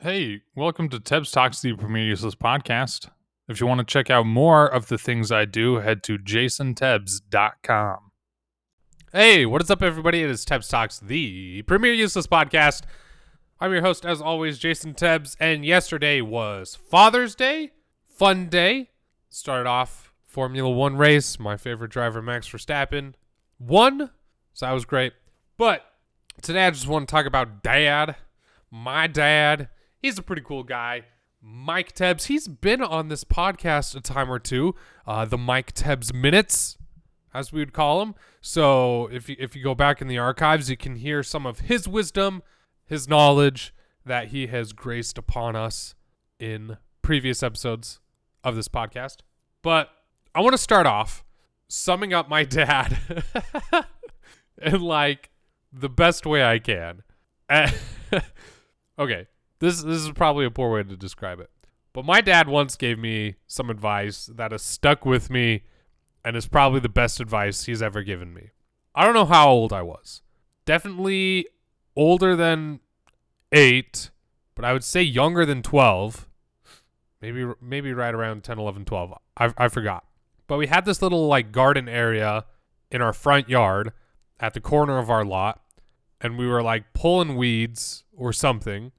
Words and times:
Hey, 0.00 0.42
welcome 0.54 0.88
to 0.90 1.00
Tebs 1.00 1.32
Talks, 1.32 1.60
the 1.60 1.72
Premier 1.72 2.04
Useless 2.04 2.36
podcast. 2.36 3.10
If 3.48 3.60
you 3.60 3.66
want 3.66 3.80
to 3.80 3.84
check 3.84 4.10
out 4.10 4.26
more 4.26 4.64
of 4.64 4.86
the 4.86 4.96
things 4.96 5.32
I 5.32 5.44
do, 5.44 5.78
head 5.78 6.04
to 6.04 6.18
jasontebs.com. 6.18 8.12
Hey, 9.12 9.44
what 9.44 9.60
is 9.60 9.72
up, 9.72 9.82
everybody? 9.82 10.22
It 10.22 10.30
is 10.30 10.46
Tebs 10.46 10.70
Talks, 10.70 11.00
the 11.00 11.62
Premier 11.62 11.92
Useless 11.92 12.28
podcast. 12.28 12.82
I'm 13.58 13.72
your 13.72 13.82
host, 13.82 14.06
as 14.06 14.20
always, 14.22 14.60
Jason 14.60 14.94
Tebs, 14.94 15.34
and 15.40 15.64
yesterday 15.64 16.20
was 16.20 16.76
Father's 16.76 17.34
Day. 17.34 17.72
Fun 18.06 18.48
day. 18.48 18.90
Started 19.30 19.68
off 19.68 20.12
Formula 20.24 20.70
One 20.70 20.96
race. 20.96 21.40
My 21.40 21.56
favorite 21.56 21.90
driver, 21.90 22.22
Max 22.22 22.48
Verstappen, 22.48 23.14
won, 23.58 24.10
so 24.54 24.66
that 24.66 24.72
was 24.72 24.84
great. 24.84 25.14
But 25.56 25.84
today 26.40 26.68
I 26.68 26.70
just 26.70 26.86
want 26.86 27.08
to 27.08 27.12
talk 27.12 27.26
about 27.26 27.64
dad. 27.64 28.14
My 28.70 29.08
dad 29.08 29.70
he's 30.00 30.18
a 30.18 30.22
pretty 30.22 30.42
cool 30.42 30.62
guy. 30.62 31.04
Mike 31.40 31.94
Tebs, 31.94 32.26
he's 32.26 32.48
been 32.48 32.82
on 32.82 33.08
this 33.08 33.24
podcast 33.24 33.94
a 33.94 34.00
time 34.00 34.30
or 34.30 34.38
two. 34.38 34.74
Uh, 35.06 35.24
the 35.24 35.38
Mike 35.38 35.72
Tebs 35.72 36.12
minutes, 36.12 36.76
as 37.32 37.52
we 37.52 37.60
would 37.60 37.72
call 37.72 38.00
them. 38.00 38.14
So 38.40 39.08
if 39.12 39.28
you, 39.28 39.36
if 39.38 39.54
you 39.54 39.62
go 39.62 39.74
back 39.74 40.00
in 40.00 40.08
the 40.08 40.18
archives, 40.18 40.68
you 40.68 40.76
can 40.76 40.96
hear 40.96 41.22
some 41.22 41.46
of 41.46 41.60
his 41.60 41.86
wisdom, 41.86 42.42
his 42.86 43.08
knowledge 43.08 43.72
that 44.04 44.28
he 44.28 44.48
has 44.48 44.72
graced 44.72 45.18
upon 45.18 45.54
us 45.54 45.94
in 46.40 46.76
previous 47.02 47.42
episodes 47.42 48.00
of 48.42 48.56
this 48.56 48.68
podcast. 48.68 49.18
But 49.62 49.90
I 50.34 50.40
want 50.40 50.54
to 50.54 50.58
start 50.58 50.86
off 50.86 51.24
summing 51.68 52.12
up 52.12 52.28
my 52.28 52.44
dad 52.44 52.98
in 54.60 54.80
like 54.80 55.30
the 55.72 55.88
best 55.88 56.26
way 56.26 56.42
I 56.42 56.58
can. 56.58 57.02
okay, 58.98 59.26
this 59.60 59.82
this 59.82 60.02
is 60.02 60.10
probably 60.12 60.44
a 60.44 60.50
poor 60.50 60.70
way 60.70 60.82
to 60.82 60.96
describe 60.96 61.40
it. 61.40 61.50
But 61.92 62.04
my 62.04 62.20
dad 62.20 62.48
once 62.48 62.76
gave 62.76 62.98
me 62.98 63.36
some 63.46 63.70
advice 63.70 64.26
that 64.26 64.52
has 64.52 64.62
stuck 64.62 65.04
with 65.04 65.30
me 65.30 65.62
and 66.24 66.36
is 66.36 66.46
probably 66.46 66.80
the 66.80 66.88
best 66.88 67.20
advice 67.20 67.64
he's 67.64 67.82
ever 67.82 68.02
given 68.02 68.34
me. 68.34 68.50
I 68.94 69.04
don't 69.04 69.14
know 69.14 69.24
how 69.24 69.48
old 69.48 69.72
I 69.72 69.82
was. 69.82 70.22
Definitely 70.64 71.46
older 71.96 72.36
than 72.36 72.80
8, 73.52 74.10
but 74.54 74.64
I 74.64 74.72
would 74.72 74.84
say 74.84 75.02
younger 75.02 75.46
than 75.46 75.62
12. 75.62 76.28
Maybe 77.20 77.46
maybe 77.60 77.92
right 77.92 78.14
around 78.14 78.44
10, 78.44 78.58
11, 78.58 78.84
12. 78.84 79.14
I 79.36 79.52
I 79.56 79.68
forgot. 79.68 80.04
But 80.46 80.58
we 80.58 80.66
had 80.66 80.84
this 80.84 81.02
little 81.02 81.26
like 81.26 81.52
garden 81.52 81.88
area 81.88 82.44
in 82.90 83.02
our 83.02 83.12
front 83.12 83.48
yard 83.48 83.92
at 84.40 84.54
the 84.54 84.60
corner 84.60 84.98
of 84.98 85.10
our 85.10 85.24
lot 85.24 85.62
and 86.20 86.38
we 86.38 86.46
were 86.46 86.62
like 86.62 86.92
pulling 86.94 87.36
weeds 87.36 88.04
or 88.16 88.32
something 88.32 88.92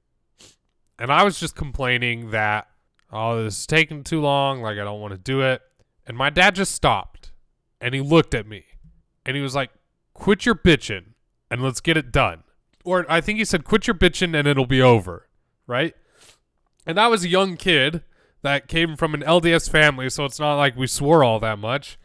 and 1.00 1.10
I 1.10 1.24
was 1.24 1.40
just 1.40 1.56
complaining 1.56 2.30
that, 2.30 2.68
oh, 3.10 3.42
this 3.42 3.60
is 3.60 3.66
taking 3.66 4.04
too 4.04 4.20
long. 4.20 4.60
Like, 4.60 4.78
I 4.78 4.84
don't 4.84 5.00
want 5.00 5.12
to 5.12 5.18
do 5.18 5.40
it. 5.40 5.62
And 6.06 6.14
my 6.14 6.28
dad 6.28 6.54
just 6.54 6.72
stopped 6.72 7.32
and 7.80 7.94
he 7.94 8.02
looked 8.02 8.34
at 8.34 8.46
me 8.46 8.64
and 9.24 9.34
he 9.34 9.42
was 9.42 9.54
like, 9.54 9.70
quit 10.12 10.44
your 10.44 10.54
bitching 10.54 11.14
and 11.50 11.62
let's 11.62 11.80
get 11.80 11.96
it 11.96 12.12
done. 12.12 12.42
Or 12.84 13.06
I 13.08 13.22
think 13.22 13.38
he 13.38 13.46
said, 13.46 13.64
quit 13.64 13.86
your 13.86 13.94
bitching 13.94 14.38
and 14.38 14.46
it'll 14.46 14.66
be 14.66 14.82
over. 14.82 15.26
Right. 15.66 15.94
And 16.84 17.00
I 17.00 17.06
was 17.06 17.24
a 17.24 17.28
young 17.28 17.56
kid 17.56 18.02
that 18.42 18.68
came 18.68 18.94
from 18.94 19.14
an 19.14 19.22
LDS 19.22 19.70
family. 19.70 20.10
So 20.10 20.26
it's 20.26 20.38
not 20.38 20.56
like 20.56 20.76
we 20.76 20.86
swore 20.86 21.24
all 21.24 21.40
that 21.40 21.58
much. 21.58 21.98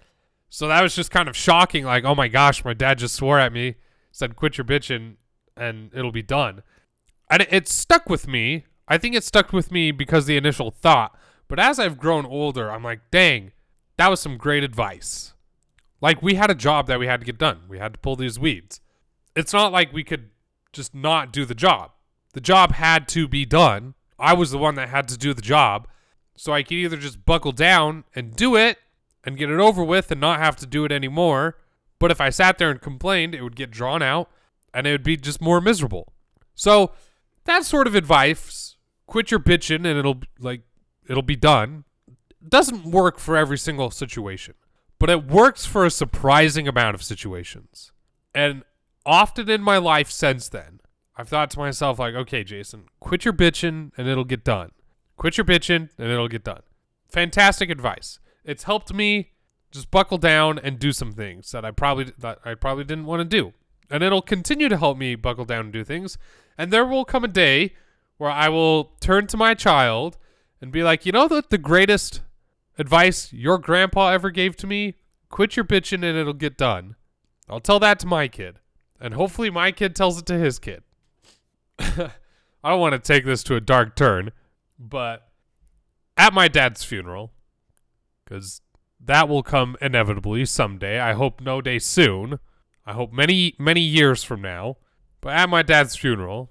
So 0.48 0.70
that 0.70 0.82
was 0.82 0.96
just 0.96 1.12
kind 1.12 1.28
of 1.28 1.36
shocking. 1.36 1.84
Like, 1.84 2.06
oh 2.06 2.16
my 2.16 2.30
gosh, 2.30 2.64
my 2.64 2.74
dad 2.74 3.00
just 3.00 3.16
swore 3.16 3.40
at 3.40 3.52
me, 3.52 3.76
said, 4.14 4.38
quit 4.38 4.58
your 4.58 4.64
bitching 4.64 5.16
and 5.58 5.92
it'll 5.94 6.14
be 6.14 6.24
done. 6.24 6.64
And 7.30 7.42
it, 7.42 7.50
it 7.52 7.68
stuck 7.68 8.10
with 8.10 8.26
me 8.26 8.64
I 8.88 8.98
think 8.98 9.16
it 9.16 9.24
stuck 9.24 9.52
with 9.52 9.72
me 9.72 9.92
because 9.92 10.26
the 10.26 10.38
initial 10.38 10.72
thought. 10.72 11.18
But 11.48 11.60
as 11.60 11.80
I've 11.80 11.98
grown 11.98 12.26
older, 12.26 12.72
I'm 12.72 12.84
like, 12.84 13.02
dang, 13.12 13.52
that 13.98 14.10
was 14.10 14.20
some 14.20 14.38
great 14.38 14.64
advice. 14.64 15.34
Like 16.02 16.22
we 16.22 16.36
had 16.36 16.52
a 16.52 16.56
job 16.56 16.88
that 16.88 17.00
we 17.00 17.08
had 17.08 17.20
to 17.20 17.26
get 17.26 17.38
done. 17.38 17.62
We 17.68 17.80
had 17.80 17.94
to 17.94 18.00
pull 18.00 18.16
these 18.16 18.40
weeds. 18.40 18.82
It's 19.36 19.54
not 19.54 19.72
like 19.72 19.94
we 19.94 20.04
could 20.04 20.30
just 20.74 20.94
not 20.94 21.32
do 21.32 21.46
the 21.46 21.56
job. 21.56 21.92
The 22.34 22.42
job 22.42 22.74
had 22.74 23.08
to 23.10 23.28
be 23.28 23.46
done. 23.46 23.96
I 24.20 24.34
was 24.34 24.52
the 24.52 24.58
one 24.58 24.76
that 24.76 24.90
had 24.90 25.08
to 25.10 25.18
do 25.18 25.34
the 25.34 25.42
job. 25.42 25.88
So 26.36 26.54
I 26.54 26.64
could 26.64 26.74
either 26.74 26.98
just 26.98 27.26
buckle 27.26 27.54
down 27.54 28.04
and 28.14 28.36
do 28.36 28.56
it 28.56 28.78
and 29.24 29.38
get 29.38 29.50
it 29.50 29.60
over 29.60 29.84
with 29.84 30.12
and 30.12 30.20
not 30.20 30.40
have 30.40 30.56
to 30.58 30.66
do 30.66 30.84
it 30.86 30.92
anymore. 30.92 31.58
But 31.98 32.12
if 32.12 32.20
I 32.20 32.30
sat 32.30 32.58
there 32.58 32.70
and 32.70 32.82
complained, 32.82 33.34
it 33.34 33.42
would 33.42 33.56
get 33.56 33.72
drawn 33.72 34.02
out 34.02 34.30
and 34.74 34.86
it 34.86 34.92
would 34.92 35.04
be 35.04 35.16
just 35.16 35.42
more 35.42 35.62
miserable. 35.62 36.12
So 36.54 36.92
that 37.46 37.64
sort 37.64 37.88
of 37.88 37.96
advice 37.96 38.65
quit 39.08 39.32
your 39.32 39.40
bitching 39.40 39.78
and 39.78 39.98
it'll 40.00 40.22
like 40.40 40.62
it'll 41.08 41.22
be 41.22 41.36
done 41.36 41.84
doesn't 42.48 42.86
work 42.86 43.18
for 43.18 43.36
every 43.36 43.58
single 43.58 43.90
situation 43.90 44.54
but 45.00 45.10
it 45.10 45.28
works 45.28 45.66
for 45.66 45.86
a 45.86 45.92
surprising 45.92 46.68
amount 46.68 46.96
of 46.96 47.04
situations. 47.04 47.92
And 48.34 48.64
often 49.06 49.50
in 49.50 49.62
my 49.62 49.78
life 49.78 50.10
since 50.10 50.50
then 50.50 50.80
i've 51.16 51.30
thought 51.30 51.52
to 51.52 51.60
myself 51.60 52.00
like 52.00 52.16
okay 52.16 52.44
jason 52.44 52.86
quit 53.00 53.24
your 53.24 53.34
bitching 53.34 53.92
and 53.98 54.08
it'll 54.08 54.24
get 54.24 54.44
done. 54.44 54.72
Quit 55.18 55.38
your 55.38 55.46
bitching 55.46 55.90
and 55.98 56.10
it'll 56.10 56.28
get 56.28 56.44
done. 56.44 56.62
Fantastic 57.08 57.70
advice. 57.70 58.20
It's 58.44 58.64
helped 58.64 58.94
me 58.94 59.32
just 59.72 59.92
buckle 59.92 60.18
down 60.18 60.60
and 60.60 60.80
do 60.80 60.92
some 60.92 61.12
things 61.12 61.52
that 61.52 61.64
i 61.66 61.72
probably 61.72 62.12
that 62.18 62.40
i 62.46 62.54
probably 62.54 62.84
didn't 62.84 63.06
want 63.06 63.20
to 63.20 63.26
do. 63.26 63.54
And 63.90 64.02
it'll 64.02 64.22
continue 64.22 64.68
to 64.70 64.78
help 64.78 64.98
me 64.98 65.16
buckle 65.16 65.46
down 65.46 65.66
and 65.66 65.74
do 65.74 65.84
things. 65.84 66.18
And 66.58 66.72
there 66.72 66.86
will 66.86 67.06
come 67.06 67.24
a 67.24 67.28
day 67.28 67.76
where 68.18 68.32
I 68.32 68.50
will 68.50 68.94
turn 69.00 69.28
to 69.28 69.38
my 69.38 69.54
child 69.54 70.18
and 70.62 70.72
be 70.72 70.84
like, 70.84 71.06
you 71.06 71.12
know 71.12 71.28
that 71.28 71.50
the 71.50 71.58
greatest 71.58 72.22
advice 72.78 73.32
your 73.34 73.58
grandpa 73.58 74.10
ever 74.10 74.30
gave 74.30 74.56
to 74.58 74.68
me? 74.68 74.96
Quit 75.30 75.56
your 75.56 75.66
bitching 75.66 76.04
and 76.04 76.18
it'll 76.18 76.34
get 76.34 76.58
done. 76.58 76.96
I'll 77.50 77.60
tell 77.60 77.80
that 77.80 78.00
to 78.00 78.08
my 78.08 78.28
kid. 78.28 78.60
And 79.00 79.14
hopefully 79.14 79.50
my 79.50 79.72
kid 79.72 79.96
tells 79.96 80.18
it 80.18 80.26
to 80.28 80.38
his 80.38 80.60
kid. 80.60 80.84
I 81.80 82.12
don't 82.64 82.80
want 82.80 82.94
to 82.94 83.00
take 83.00 83.26
this 83.26 83.44
to 83.44 83.56
a 83.56 83.62
dark 83.62 83.96
turn, 83.96 84.32
but 84.80 85.28
at 86.18 86.34
my 86.34 86.48
dad's 86.48 86.84
funeral, 86.84 87.34
because 88.24 88.62
that 89.00 89.30
will 89.30 89.44
come 89.44 89.76
inevitably 89.82 90.46
someday. 90.46 91.00
I 91.00 91.14
hope 91.14 91.42
no 91.42 91.62
day 91.62 91.80
soon. 91.80 92.40
I 92.86 92.94
hope 92.94 93.12
many, 93.12 93.56
many 93.60 93.82
years 93.82 94.24
from 94.24 94.42
now. 94.42 94.78
But 95.22 95.34
at 95.34 95.50
my 95.50 95.62
dad's 95.62 95.96
funeral, 95.96 96.50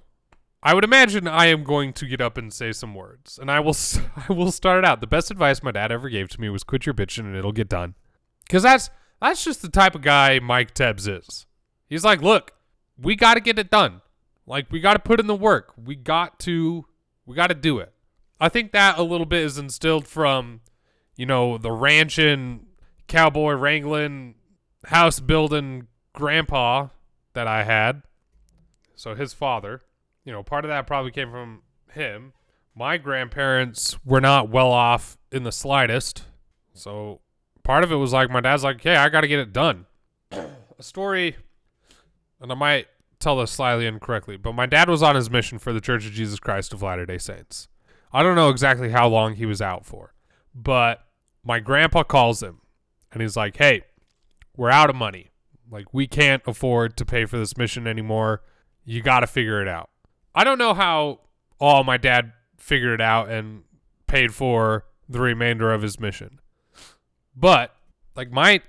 I 0.66 0.72
would 0.72 0.82
imagine 0.82 1.28
I 1.28 1.46
am 1.46 1.62
going 1.62 1.92
to 1.92 2.06
get 2.06 2.22
up 2.22 2.38
and 2.38 2.50
say 2.50 2.72
some 2.72 2.94
words, 2.94 3.38
and 3.38 3.50
I 3.50 3.60
will. 3.60 3.76
I 4.28 4.32
will 4.32 4.50
start 4.50 4.84
out. 4.84 5.02
The 5.02 5.06
best 5.06 5.30
advice 5.30 5.62
my 5.62 5.70
dad 5.70 5.92
ever 5.92 6.08
gave 6.08 6.30
to 6.30 6.40
me 6.40 6.48
was 6.48 6.64
quit 6.64 6.86
your 6.86 6.94
bitching 6.94 7.20
and 7.20 7.36
it'll 7.36 7.52
get 7.52 7.68
done, 7.68 7.94
because 8.44 8.62
that's 8.62 8.88
that's 9.20 9.44
just 9.44 9.60
the 9.60 9.68
type 9.68 9.94
of 9.94 10.00
guy 10.00 10.38
Mike 10.38 10.74
Tebs 10.74 11.06
is. 11.06 11.46
He's 11.86 12.04
like, 12.04 12.22
look, 12.22 12.52
we 12.98 13.14
got 13.14 13.34
to 13.34 13.40
get 13.40 13.58
it 13.58 13.70
done. 13.70 14.00
Like 14.46 14.72
we 14.72 14.80
got 14.80 14.94
to 14.94 14.98
put 14.98 15.20
in 15.20 15.26
the 15.26 15.34
work. 15.34 15.74
We 15.76 15.96
got 15.96 16.38
to 16.40 16.86
we 17.26 17.36
got 17.36 17.48
to 17.48 17.54
do 17.54 17.78
it. 17.78 17.92
I 18.40 18.48
think 18.48 18.72
that 18.72 18.98
a 18.98 19.02
little 19.02 19.26
bit 19.26 19.42
is 19.42 19.58
instilled 19.58 20.06
from, 20.06 20.60
you 21.16 21.26
know, 21.26 21.58
the 21.58 21.72
ranching, 21.72 22.66
cowboy 23.06 23.52
wrangling, 23.52 24.34
house 24.86 25.20
building 25.20 25.88
grandpa 26.14 26.88
that 27.34 27.46
I 27.46 27.64
had. 27.64 28.02
So 28.94 29.14
his 29.14 29.32
father 29.32 29.82
you 30.24 30.32
know, 30.32 30.42
part 30.42 30.64
of 30.64 30.70
that 30.70 30.86
probably 30.86 31.10
came 31.10 31.30
from 31.30 31.62
him. 31.92 32.32
My 32.74 32.96
grandparents 32.96 33.96
were 34.04 34.20
not 34.20 34.48
well 34.48 34.70
off 34.70 35.16
in 35.30 35.44
the 35.44 35.52
slightest. 35.52 36.24
So 36.72 37.20
part 37.62 37.84
of 37.84 37.92
it 37.92 37.96
was 37.96 38.12
like 38.12 38.30
my 38.30 38.40
dad's 38.40 38.64
like, 38.64 38.82
"Hey, 38.82 38.96
I 38.96 39.08
got 39.08 39.20
to 39.20 39.28
get 39.28 39.38
it 39.38 39.52
done." 39.52 39.86
A 40.32 40.82
story 40.82 41.36
and 42.40 42.50
I 42.50 42.54
might 42.56 42.88
tell 43.20 43.36
this 43.36 43.52
slightly 43.52 43.86
incorrectly, 43.86 44.36
but 44.36 44.54
my 44.54 44.66
dad 44.66 44.88
was 44.88 45.02
on 45.02 45.14
his 45.14 45.30
mission 45.30 45.58
for 45.58 45.72
the 45.72 45.80
Church 45.80 46.04
of 46.04 46.12
Jesus 46.12 46.40
Christ 46.40 46.72
of 46.72 46.82
Latter-day 46.82 47.18
Saints. 47.18 47.68
I 48.12 48.22
don't 48.22 48.34
know 48.34 48.50
exactly 48.50 48.90
how 48.90 49.08
long 49.08 49.34
he 49.34 49.46
was 49.46 49.62
out 49.62 49.86
for, 49.86 50.14
but 50.54 51.06
my 51.44 51.60
grandpa 51.60 52.02
calls 52.02 52.42
him 52.42 52.60
and 53.12 53.22
he's 53.22 53.36
like, 53.36 53.56
"Hey, 53.56 53.82
we're 54.56 54.70
out 54.70 54.90
of 54.90 54.96
money. 54.96 55.30
Like 55.70 55.94
we 55.94 56.06
can't 56.06 56.42
afford 56.46 56.96
to 56.96 57.04
pay 57.04 57.24
for 57.24 57.38
this 57.38 57.56
mission 57.56 57.86
anymore. 57.86 58.42
You 58.84 59.00
got 59.00 59.20
to 59.20 59.26
figure 59.26 59.62
it 59.62 59.68
out." 59.68 59.90
I 60.34 60.44
don't 60.44 60.58
know 60.58 60.74
how 60.74 61.20
all 61.60 61.84
my 61.84 61.96
dad 61.96 62.32
figured 62.58 62.94
it 62.94 63.00
out 63.00 63.28
and 63.28 63.62
paid 64.06 64.34
for 64.34 64.84
the 65.08 65.20
remainder 65.20 65.72
of 65.72 65.82
his 65.82 66.00
mission. 66.00 66.40
But 67.36 67.74
like 68.16 68.30
my 68.30 68.62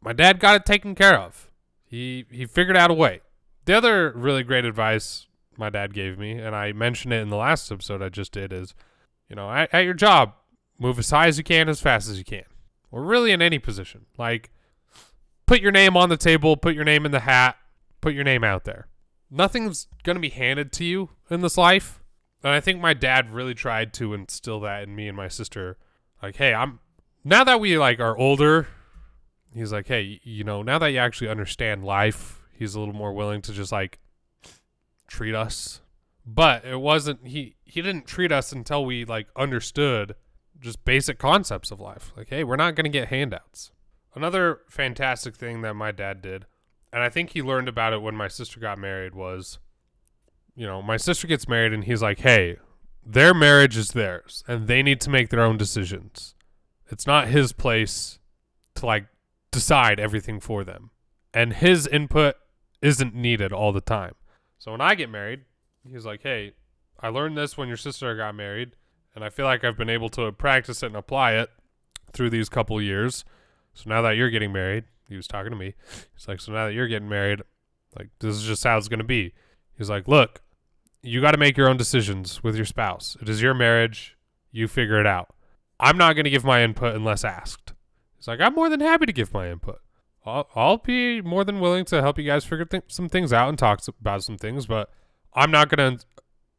my 0.00 0.12
dad 0.12 0.40
got 0.40 0.56
it 0.56 0.66
taken 0.66 0.94
care 0.94 1.18
of. 1.18 1.50
He 1.84 2.26
he 2.30 2.46
figured 2.46 2.76
out 2.76 2.90
a 2.90 2.94
way. 2.94 3.20
The 3.64 3.74
other 3.74 4.12
really 4.16 4.42
great 4.42 4.64
advice 4.64 5.26
my 5.56 5.70
dad 5.70 5.94
gave 5.94 6.18
me, 6.18 6.32
and 6.32 6.56
I 6.56 6.72
mentioned 6.72 7.12
it 7.12 7.20
in 7.20 7.28
the 7.28 7.36
last 7.36 7.70
episode 7.70 8.02
I 8.02 8.08
just 8.08 8.32
did, 8.32 8.52
is 8.52 8.74
you 9.28 9.36
know, 9.36 9.50
at, 9.50 9.72
at 9.72 9.84
your 9.84 9.94
job, 9.94 10.32
move 10.78 10.98
as 10.98 11.10
high 11.10 11.26
as 11.26 11.38
you 11.38 11.44
can, 11.44 11.68
as 11.68 11.80
fast 11.80 12.08
as 12.08 12.18
you 12.18 12.24
can, 12.24 12.44
or 12.90 13.02
really 13.02 13.32
in 13.32 13.42
any 13.42 13.58
position. 13.58 14.06
Like, 14.18 14.50
put 15.46 15.60
your 15.60 15.70
name 15.70 15.96
on 15.96 16.08
the 16.08 16.16
table, 16.16 16.56
put 16.56 16.74
your 16.74 16.84
name 16.84 17.04
in 17.04 17.12
the 17.12 17.20
hat, 17.20 17.56
put 18.00 18.14
your 18.14 18.24
name 18.24 18.42
out 18.42 18.64
there 18.64 18.88
nothing's 19.32 19.88
going 20.04 20.16
to 20.16 20.20
be 20.20 20.28
handed 20.28 20.70
to 20.72 20.84
you 20.84 21.08
in 21.30 21.40
this 21.40 21.56
life. 21.56 22.00
And 22.44 22.52
I 22.52 22.60
think 22.60 22.80
my 22.80 22.92
dad 22.92 23.32
really 23.32 23.54
tried 23.54 23.92
to 23.94 24.14
instill 24.14 24.60
that 24.60 24.82
in 24.82 24.94
me 24.94 25.08
and 25.08 25.16
my 25.16 25.28
sister. 25.28 25.78
Like, 26.22 26.36
hey, 26.36 26.52
I'm 26.54 26.80
now 27.24 27.44
that 27.44 27.60
we 27.60 27.78
like 27.78 28.00
are 28.00 28.16
older, 28.16 28.68
he's 29.54 29.72
like, 29.72 29.88
hey, 29.88 30.20
you 30.22 30.44
know, 30.44 30.62
now 30.62 30.78
that 30.78 30.88
you 30.88 30.98
actually 30.98 31.28
understand 31.28 31.84
life, 31.84 32.42
he's 32.52 32.74
a 32.74 32.78
little 32.80 32.94
more 32.94 33.12
willing 33.12 33.42
to 33.42 33.52
just 33.52 33.72
like 33.72 33.98
treat 35.06 35.34
us. 35.34 35.80
But 36.26 36.64
it 36.64 36.80
wasn't 36.80 37.26
he 37.26 37.56
he 37.64 37.80
didn't 37.80 38.06
treat 38.06 38.30
us 38.30 38.52
until 38.52 38.84
we 38.84 39.04
like 39.04 39.28
understood 39.36 40.14
just 40.60 40.84
basic 40.84 41.18
concepts 41.18 41.70
of 41.70 41.80
life. 41.80 42.12
Like, 42.16 42.28
hey, 42.28 42.44
we're 42.44 42.56
not 42.56 42.74
going 42.74 42.84
to 42.84 42.90
get 42.90 43.08
handouts. 43.08 43.72
Another 44.14 44.60
fantastic 44.68 45.34
thing 45.36 45.62
that 45.62 45.74
my 45.74 45.90
dad 45.90 46.22
did, 46.22 46.46
and 46.92 47.02
I 47.02 47.08
think 47.08 47.30
he 47.30 47.42
learned 47.42 47.68
about 47.68 47.92
it 47.92 48.02
when 48.02 48.14
my 48.14 48.28
sister 48.28 48.60
got 48.60 48.78
married 48.78 49.14
was 49.14 49.58
you 50.54 50.66
know, 50.66 50.82
my 50.82 50.98
sister 50.98 51.26
gets 51.26 51.48
married 51.48 51.72
and 51.72 51.84
he's 51.84 52.02
like, 52.02 52.20
"Hey, 52.20 52.56
their 53.04 53.32
marriage 53.34 53.76
is 53.76 53.92
theirs 53.92 54.44
and 54.46 54.66
they 54.66 54.82
need 54.82 55.00
to 55.00 55.10
make 55.10 55.30
their 55.30 55.42
own 55.42 55.56
decisions. 55.56 56.34
It's 56.90 57.06
not 57.06 57.28
his 57.28 57.52
place 57.52 58.18
to 58.74 58.86
like 58.86 59.06
decide 59.50 59.98
everything 59.98 60.40
for 60.40 60.62
them. 60.62 60.90
And 61.32 61.54
his 61.54 61.86
input 61.86 62.36
isn't 62.82 63.14
needed 63.14 63.52
all 63.52 63.72
the 63.72 63.80
time. 63.80 64.14
So 64.58 64.72
when 64.72 64.80
I 64.80 64.94
get 64.94 65.08
married, 65.08 65.40
he's 65.84 66.04
like, 66.04 66.22
"Hey, 66.22 66.52
I 67.00 67.08
learned 67.08 67.36
this 67.36 67.56
when 67.56 67.68
your 67.68 67.76
sister 67.76 68.14
got 68.14 68.34
married, 68.34 68.76
and 69.14 69.24
I 69.24 69.30
feel 69.30 69.46
like 69.46 69.64
I've 69.64 69.76
been 69.76 69.90
able 69.90 70.08
to 70.10 70.30
practice 70.32 70.82
it 70.82 70.86
and 70.86 70.96
apply 70.96 71.32
it 71.32 71.50
through 72.12 72.30
these 72.30 72.48
couple 72.48 72.80
years. 72.80 73.24
So 73.74 73.88
now 73.88 74.02
that 74.02 74.16
you're 74.16 74.30
getting 74.30 74.52
married, 74.52 74.84
he 75.08 75.16
was 75.16 75.26
talking 75.26 75.50
to 75.50 75.56
me. 75.56 75.74
He's 76.14 76.28
like, 76.28 76.40
"So 76.40 76.52
now 76.52 76.66
that 76.66 76.74
you're 76.74 76.88
getting 76.88 77.08
married, 77.08 77.42
like 77.98 78.08
this 78.20 78.36
is 78.36 78.42
just 78.42 78.64
how 78.64 78.76
it's 78.78 78.88
going 78.88 78.98
to 78.98 79.04
be." 79.04 79.32
He's 79.76 79.90
like, 79.90 80.08
"Look, 80.08 80.42
you 81.02 81.20
got 81.20 81.32
to 81.32 81.38
make 81.38 81.56
your 81.56 81.68
own 81.68 81.76
decisions 81.76 82.42
with 82.42 82.56
your 82.56 82.64
spouse. 82.64 83.16
It 83.20 83.28
is 83.28 83.42
your 83.42 83.54
marriage. 83.54 84.16
You 84.50 84.68
figure 84.68 85.00
it 85.00 85.06
out. 85.06 85.34
I'm 85.80 85.96
not 85.96 86.14
going 86.14 86.24
to 86.24 86.30
give 86.30 86.44
my 86.44 86.62
input 86.62 86.94
unless 86.94 87.24
asked." 87.24 87.72
He's 88.16 88.28
like, 88.28 88.40
"I'm 88.40 88.54
more 88.54 88.68
than 88.68 88.80
happy 88.80 89.06
to 89.06 89.12
give 89.12 89.32
my 89.32 89.50
input." 89.50 89.80
I'll, 90.24 90.48
I'll 90.54 90.78
be 90.78 91.20
more 91.20 91.44
than 91.44 91.60
willing 91.60 91.84
to 91.86 92.00
help 92.00 92.18
you 92.18 92.24
guys 92.24 92.44
figure 92.44 92.64
th- 92.64 92.84
some 92.88 93.08
things 93.08 93.32
out 93.32 93.48
and 93.48 93.58
talk 93.58 93.80
about 93.88 94.22
some 94.22 94.38
things, 94.38 94.66
but 94.66 94.90
I'm 95.34 95.50
not 95.50 95.68
going 95.68 95.98
to 95.98 96.04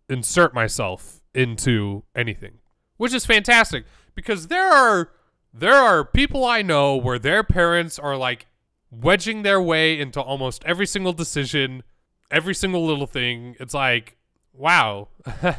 insert 0.09 0.53
myself 0.53 1.21
into 1.33 2.03
anything, 2.15 2.59
which 2.97 3.13
is 3.13 3.25
fantastic 3.25 3.85
because 4.15 4.47
there 4.47 4.67
are 4.67 5.11
there 5.53 5.75
are 5.75 6.03
people 6.03 6.43
I 6.43 6.61
know 6.61 6.95
where 6.95 7.19
their 7.19 7.43
parents 7.43 7.99
are 7.99 8.17
like 8.17 8.47
wedging 8.89 9.43
their 9.43 9.61
way 9.61 9.99
into 9.99 10.19
almost 10.19 10.63
every 10.65 10.87
single 10.87 11.13
decision, 11.13 11.83
every 12.31 12.55
single 12.55 12.85
little 12.85 13.07
thing. 13.07 13.55
It's 13.59 13.73
like, 13.73 14.17
wow, 14.51 15.09
does 15.41 15.57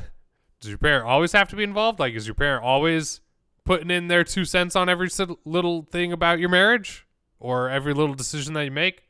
your 0.64 0.78
parent 0.78 1.06
always 1.06 1.32
have 1.32 1.48
to 1.50 1.56
be 1.56 1.62
involved? 1.62 2.00
Like, 2.00 2.14
is 2.14 2.26
your 2.26 2.34
parent 2.34 2.64
always 2.64 3.20
putting 3.64 3.90
in 3.90 4.08
their 4.08 4.24
two 4.24 4.44
cents 4.44 4.74
on 4.74 4.88
every 4.88 5.08
little 5.44 5.82
thing 5.82 6.12
about 6.12 6.38
your 6.40 6.48
marriage 6.48 7.06
or 7.38 7.70
every 7.70 7.94
little 7.94 8.14
decision 8.14 8.54
that 8.54 8.64
you 8.64 8.70
make? 8.72 9.04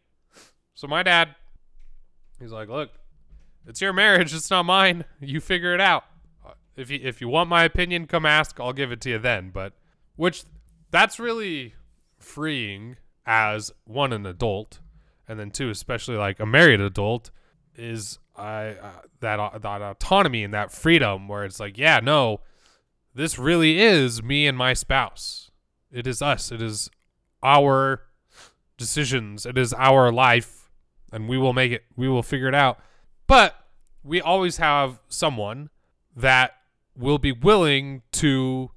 So 0.75 0.87
my 0.87 1.03
dad, 1.03 1.35
he's 2.39 2.53
like, 2.53 2.69
look, 2.69 2.91
it's 3.67 3.81
your 3.81 3.93
marriage. 3.93 4.35
It's 4.35 4.51
not 4.51 4.65
mine. 4.65 5.05
You 5.21 5.41
figure 5.41 5.75
it 5.75 5.81
out. 5.81 6.05
If 6.77 6.91
you 6.91 6.99
if 7.03 7.21
you 7.21 7.29
want 7.29 7.49
my 7.49 7.63
opinion, 7.65 8.07
come 8.07 8.27
ask. 8.27 8.59
I'll 8.59 8.73
give 8.73 8.91
it 8.91 9.01
to 9.03 9.11
you 9.11 9.19
then. 9.19 9.51
But 9.51 9.75
which 10.17 10.45
that's 10.95 11.19
really 11.19 11.75
freeing 12.21 12.97
as 13.27 13.73
one 13.85 14.13
an 14.13 14.25
adult, 14.25 14.79
and 15.27 15.41
then 15.41 15.51
two, 15.51 15.69
especially 15.69 16.17
like 16.17 16.39
a 16.39 16.47
married 16.47 16.81
adult, 16.81 17.33
is 17.75 18.21
I 18.37 18.77
uh, 18.81 18.91
that 19.19 19.41
uh, 19.41 19.59
that 19.59 19.83
autonomy 19.83 20.45
and 20.45 20.55
that 20.55 20.71
freedom 20.71 21.27
where 21.27 21.45
it's 21.45 21.59
like, 21.59 21.77
yeah, 21.77 21.99
no, 22.01 22.43
this 23.13 23.41
really 23.41 23.81
is 23.81 24.23
me 24.23 24.47
and 24.47 24.57
my 24.57 24.73
spouse. 24.73 25.51
It 25.91 26.07
is 26.07 26.23
us. 26.23 26.53
It 26.53 26.63
is 26.63 26.89
our 27.43 28.03
decisions. 28.79 29.47
It 29.47 29.59
is 29.59 29.75
our 29.75 30.13
life, 30.13 30.71
and 31.13 31.29
we 31.29 31.37
will 31.37 31.53
make 31.53 31.73
it. 31.73 31.83
We 31.97 32.09
will 32.09 32.23
figure 32.23 32.47
it 32.47 32.55
out. 32.55 32.79
But 33.27 33.57
we 34.05 34.21
always 34.21 34.59
have 34.59 35.01
someone 35.09 35.71
that 36.15 36.53
will 36.97 37.19
be 37.19 37.33
willing 37.33 38.03
to 38.13 38.71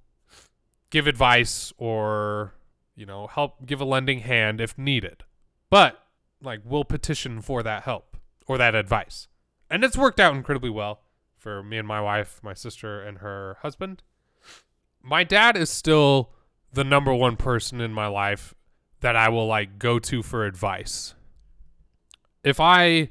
give 0.90 1.08
advice 1.08 1.74
or, 1.78 2.54
you 2.96 3.06
know, 3.06 3.28
help 3.28 3.66
give 3.66 3.82
a 3.82 3.86
lending 3.86 4.20
hand 4.20 4.62
if 4.62 4.78
needed. 4.78 5.24
But, 5.70 6.02
like, 6.42 6.62
we'll 6.64 6.86
petition 6.86 7.42
for 7.42 7.64
that 7.64 7.84
help 7.84 8.18
or 8.48 8.58
that 8.58 8.76
advice. 8.76 9.28
And 9.70 9.84
it's 9.84 9.98
worked 9.98 10.20
out 10.20 10.36
incredibly 10.36 10.70
well 10.70 11.02
for 11.36 11.62
me 11.62 11.78
and 11.78 11.88
my 11.88 12.02
wife, 12.02 12.40
my 12.42 12.54
sister, 12.54 13.02
and 13.02 13.20
her 13.20 13.58
husband. 13.62 14.04
My 15.02 15.24
dad 15.24 15.58
is 15.58 15.70
still 15.70 16.32
the 16.74 16.84
number 16.84 17.14
one 17.14 17.36
person 17.36 17.82
in 17.82 17.94
my 17.94 18.08
life 18.08 18.54
that 19.02 19.16
I 19.16 19.30
will, 19.30 19.48
like, 19.48 19.78
go 19.78 20.00
to 20.00 20.24
for 20.24 20.46
advice. 20.46 21.14
If 22.44 22.60
I 22.60 23.10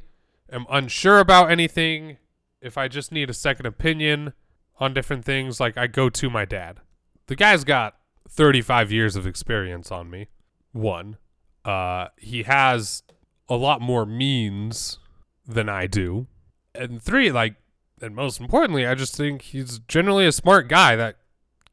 am 0.50 0.67
unsure 0.70 1.19
about 1.19 1.50
anything, 1.50 2.17
if 2.61 2.78
I 2.78 2.88
just 2.88 3.12
need 3.12 3.31
a 3.31 3.34
second 3.34 3.67
opinion 3.67 4.32
on 4.78 4.94
different 4.94 5.25
things, 5.25 5.61
like 5.61 5.76
I 5.76 5.87
go 5.87 6.08
to 6.08 6.31
my 6.31 6.44
dad. 6.44 6.81
The 7.26 7.37
guy's 7.37 7.64
got 7.64 7.96
35 8.28 8.93
years 8.93 9.17
of 9.17 9.26
experience 9.26 9.90
on 9.90 10.11
me. 10.11 10.28
One, 10.73 11.17
uh, 11.64 12.08
he 12.17 12.44
has 12.44 13.02
a 13.49 13.56
lot 13.56 13.81
more 13.81 14.06
means 14.06 14.99
than 15.46 15.69
I 15.69 15.87
do. 15.87 16.26
And 16.75 17.02
three, 17.02 17.32
like, 17.32 17.56
and 18.00 18.14
most 18.14 18.40
importantly, 18.40 18.87
I 18.87 18.94
just 18.94 19.17
think 19.17 19.43
he's 19.43 19.78
generally 19.88 20.26
a 20.26 20.32
smart 20.32 20.69
guy 20.69 20.96
that 20.96 21.17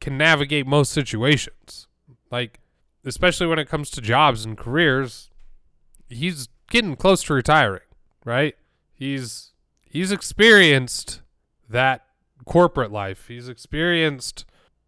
can 0.00 0.16
navigate 0.16 0.66
most 0.66 0.92
situations. 0.92 1.86
Like, 2.30 2.60
especially 3.04 3.46
when 3.46 3.58
it 3.58 3.68
comes 3.68 3.90
to 3.90 4.00
jobs 4.00 4.44
and 4.44 4.56
careers, 4.56 5.30
he's 6.08 6.48
getting 6.70 6.96
close 6.96 7.22
to 7.24 7.34
retiring, 7.34 7.82
right? 8.24 8.54
He's 8.92 9.52
he's 9.80 10.10
experienced 10.10 11.20
that 11.68 12.06
corporate 12.44 12.90
life. 12.90 13.28
He's 13.28 13.48
experienced 13.48 14.44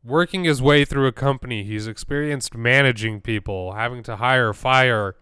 working 0.07 0.45
his 0.45 0.63
way 0.63 0.85
through 0.85 1.07
a 1.07 1.13
company. 1.13 1.65
He's 1.65 1.87
experienced 1.87 2.55
managing 2.55 3.21
people, 3.21 3.73
having 3.73 4.03
to 4.05 4.17
hire, 4.17 4.53
fire. 4.53 5.17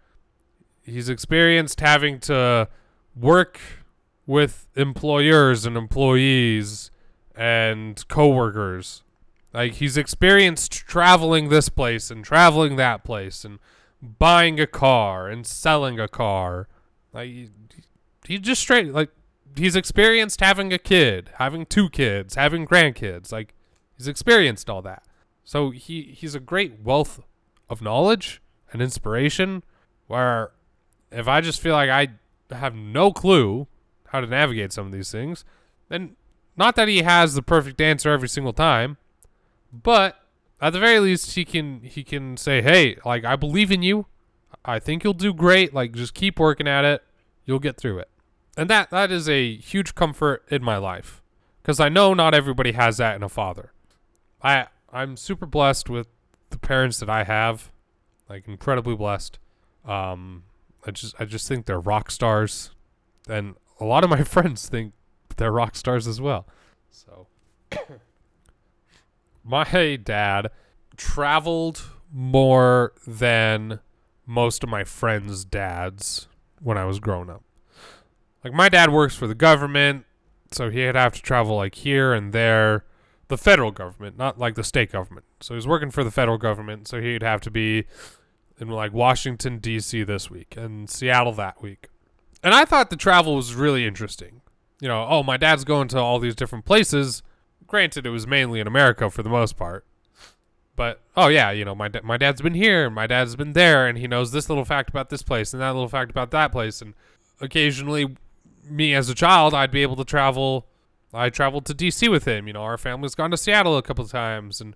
He's 0.83 1.09
experienced 1.09 1.81
having 1.81 2.21
to 2.21 2.69
work 3.17 3.61
with 4.27 4.69
employers 4.75 5.65
and 5.67 5.77
employees 5.77 6.91
and 7.35 8.07
coworkers. 8.09 9.03
Like 9.53 9.75
he's 9.75 9.97
experienced 9.97 10.73
traveling 10.73 11.49
this 11.49 11.69
place 11.69 12.11
and 12.11 12.25
traveling 12.25 12.77
that 12.77 13.05
place 13.05 13.45
and 13.45 13.59
buying 14.03 14.59
a 14.61 14.67
car 14.67 15.29
and 15.29 15.47
selling 15.47 15.99
a 15.99 16.09
car. 16.09 16.69
Like 17.13 17.31
he 18.27 18.39
just 18.39 18.61
straight 18.61 18.93
like 18.93 19.11
he's 19.57 19.77
experienced 19.77 20.41
having 20.41 20.73
a 20.73 20.79
kid, 20.79 21.31
having 21.35 21.67
two 21.67 21.89
kids, 21.89 22.35
having 22.35 22.67
grandkids. 22.67 23.31
Like 23.31 23.55
he's 23.97 24.09
experienced 24.09 24.69
all 24.69 24.83
that. 24.83 25.05
So 25.45 25.71
he 25.71 26.03
he's 26.03 26.35
a 26.35 26.41
great 26.41 26.81
wealth 26.81 27.21
of 27.69 27.83
knowledge 27.83 28.41
and 28.73 28.81
inspiration 28.81 29.63
where 30.07 30.53
if 31.13 31.29
I 31.29 31.41
just 31.41 31.61
feel 31.61 31.75
like 31.75 31.91
I 31.91 32.09
have 32.55 32.75
no 32.75 33.13
clue 33.13 33.67
how 34.09 34.21
to 34.21 34.27
navigate 34.27 34.73
some 34.73 34.87
of 34.87 34.93
these 34.93 35.11
things, 35.11 35.45
then 35.89 36.17
not 36.57 36.77
that 36.77 36.89
he 36.89 37.03
has 37.03 37.35
the 37.35 37.43
perfect 37.43 37.81
answer 37.81 38.11
every 38.11 38.29
single 38.29 38.53
time, 38.53 38.97
but 39.73 40.17
at 40.61 40.73
the 40.73 40.81
very 40.81 41.01
least 41.01 41.35
he 41.35 41.45
can 41.45 41.81
he 41.83 42.03
can 42.03 42.37
say, 42.37 42.63
"Hey, 42.63 42.97
like 43.05 43.25
I 43.25 43.37
believe 43.37 43.71
in 43.71 43.83
you. 43.83 44.07
I 44.65 44.79
think 44.79 45.05
you'll 45.05 45.13
do 45.13 45.35
great. 45.35 45.75
Like 45.75 45.93
just 45.93 46.15
keep 46.15 46.39
working 46.39 46.69
at 46.69 46.85
it. 46.85 47.03
You'll 47.45 47.59
get 47.59 47.77
through 47.77 47.99
it." 47.99 48.09
And 48.57 48.71
that 48.71 48.91
that 48.91 49.11
is 49.11 49.29
a 49.29 49.57
huge 49.57 49.95
comfort 49.95 50.45
in 50.49 50.63
my 50.63 50.79
life 50.79 51.23
because 51.63 51.81
I 51.81 51.89
know 51.89 52.15
not 52.15 52.35
everybody 52.35 52.73
has 52.73 52.97
that 52.97 53.17
in 53.17 53.23
a 53.23 53.29
father. 53.29 53.74
I 54.45 54.67
I'm 54.93 55.17
super 55.17 55.47
blessed 55.47 55.91
with 55.91 56.07
the 56.51 56.59
parents 56.59 57.01
that 57.01 57.11
I 57.11 57.25
have, 57.25 57.73
like 58.29 58.47
incredibly 58.47 58.95
blessed. 58.95 59.39
Um, 59.85 60.45
I 60.87 60.91
just 60.91 61.15
I 61.19 61.25
just 61.25 61.49
think 61.49 61.67
they're 61.67 61.81
rock 61.81 62.11
stars, 62.11 62.71
and 63.29 63.55
a 63.81 63.85
lot 63.85 64.05
of 64.05 64.11
my 64.11 64.23
friends 64.25 64.69
think 64.69 64.93
they're 65.37 65.51
rock 65.51 65.75
stars 65.75 66.07
as 66.07 66.21
well. 66.21 66.47
So 66.91 67.27
my 69.45 69.97
dad 69.97 70.51
traveled 70.97 71.83
more 72.13 72.93
than 73.07 73.81
most 74.27 74.63
of 74.63 74.69
my 74.69 74.85
friends' 74.85 75.45
dads 75.45 76.29
when 76.61 76.79
I 76.79 76.85
was 76.85 77.01
growing 77.01 77.31
up 77.31 77.43
like 78.45 78.53
my 78.53 78.69
dad 78.69 78.91
works 78.91 79.17
for 79.17 79.27
the 79.27 79.35
government, 79.35 80.05
so 80.53 80.71
he'd 80.71 80.95
have 80.95 81.15
to 81.15 81.23
travel 81.23 81.57
like 81.57 81.75
here 81.77 82.13
and 82.13 82.33
there, 82.33 82.85
the 83.29 83.39
federal 83.39 83.71
government, 83.71 84.19
not 84.19 84.39
like 84.39 84.55
the 84.55 84.65
state 84.65 84.93
government. 84.93 85.27
So 85.41 85.55
he's 85.55 85.67
working 85.67 85.91
for 85.91 86.05
the 86.05 86.11
federal 86.11 86.39
government, 86.39 86.89
so 86.89 87.01
he'd 87.01 87.23
have 87.23 87.41
to 87.43 87.51
be 87.51 87.85
in 88.61 88.69
like 88.69 88.93
Washington 88.93 89.59
D.C. 89.59 90.03
this 90.05 90.31
week 90.31 90.57
and 90.57 90.89
Seattle 90.89 91.33
that 91.33 91.63
week. 91.63 91.89
And 92.43 92.55
I 92.55 92.65
thought 92.65 92.91
the 92.91 92.97
travel 92.97 93.37
was 93.37 93.55
really 93.55 93.87
interesting. 93.87 94.43
You 94.81 94.89
know, 94.89 95.07
oh, 95.09 95.23
my 95.23 95.37
dad's 95.37 95.65
going 95.65 95.89
to 95.89 95.99
all 95.99 96.19
these 96.19 96.35
different 96.35 96.65
places. 96.65 97.23
granted, 97.67 98.07
it 98.07 98.11
was 98.11 98.27
mainly 98.27 98.61
in 98.61 98.67
America 98.67 99.09
for 99.11 99.23
the 99.23 99.31
most 99.31 99.57
part. 99.57 99.87
But 100.77 101.01
oh 101.17 101.29
yeah, 101.29 101.53
you 101.53 101.65
know 101.65 101.75
my 101.75 101.89
da- 101.89 102.01
my 102.03 102.17
dad's 102.17 102.43
been 102.43 102.55
here, 102.55 102.91
my 102.91 103.07
dad's 103.07 103.37
been 103.37 103.53
there, 103.53 103.87
and 103.87 103.97
he 103.97 104.09
knows 104.09 104.33
this 104.33 104.49
little 104.49 104.65
fact 104.65 104.91
about 104.91 105.09
this 105.09 105.23
place 105.23 105.53
and 105.53 105.63
that 105.63 105.71
little 105.71 105.89
fact 105.89 106.11
about 106.11 106.33
that 106.33 106.51
place. 106.51 106.83
And 106.83 106.95
occasionally, 107.41 108.17
me 108.69 108.93
as 108.95 109.09
a 109.09 109.15
child, 109.15 109.55
I'd 109.55 109.71
be 109.71 109.83
able 109.83 109.97
to 109.97 110.05
travel. 110.05 110.67
I 111.15 111.31
traveled 111.31 111.67
to 111.67 111.75
D.C. 111.75 112.09
with 112.09 112.27
him. 112.27 112.47
You 112.47 112.53
know, 112.53 112.63
our 112.63 112.77
family's 112.77 113.15
gone 113.15 113.31
to 113.31 113.37
Seattle 113.37 113.77
a 113.77 113.83
couple 113.83 114.05
of 114.05 114.11
times, 114.11 114.61
and 114.61 114.75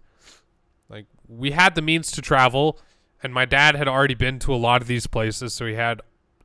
like 0.88 1.06
we 1.28 1.50
had 1.50 1.74
the 1.74 1.82
means 1.82 2.10
to 2.12 2.22
travel. 2.22 2.78
And 3.20 3.34
my 3.34 3.44
dad 3.44 3.74
had 3.74 3.88
already 3.88 4.14
been 4.14 4.38
to 4.40 4.54
a 4.54 4.56
lot 4.56 4.80
of 4.80 4.86
these 4.86 5.08
places, 5.08 5.52
so 5.52 5.66
he 5.66 5.74
had 5.74 6.00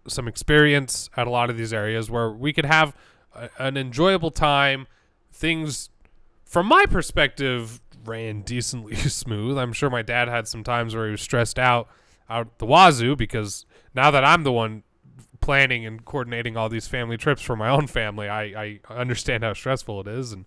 some 0.08 0.28
experience 0.28 1.10
at 1.16 1.28
a 1.28 1.30
lot 1.30 1.50
of 1.50 1.58
these 1.58 1.72
areas 1.72 2.10
where 2.10 2.32
we 2.32 2.52
could 2.52 2.66
have 2.66 2.96
a, 3.36 3.50
an 3.60 3.78
enjoyable 3.78 4.32
time. 4.32 4.88
Things, 5.32 5.90
from 6.44 6.66
my 6.66 6.86
perspective, 6.88 7.80
ran 8.04 8.42
decently 8.42 8.96
smooth. 8.96 9.58
I'm 9.58 9.74
sure 9.74 9.90
my 9.90 10.02
dad 10.02 10.28
had 10.28 10.48
some 10.48 10.64
times 10.64 10.96
where 10.96 11.06
he 11.06 11.12
was 11.12 11.22
stressed 11.22 11.60
out 11.60 11.88
out 12.30 12.58
the 12.58 12.66
wazoo 12.66 13.16
because 13.16 13.66
now 13.94 14.10
that 14.10 14.24
I'm 14.24 14.44
the 14.44 14.52
one 14.52 14.84
planning 15.44 15.86
and 15.86 16.06
coordinating 16.06 16.56
all 16.56 16.70
these 16.70 16.88
family 16.88 17.18
trips 17.18 17.42
for 17.42 17.56
my 17.56 17.70
own 17.70 17.86
family, 17.86 18.30
I, 18.30 18.80
I 18.88 18.94
understand 18.94 19.44
how 19.44 19.54
stressful 19.54 20.00
it 20.02 20.08
is. 20.08 20.32
And, 20.32 20.46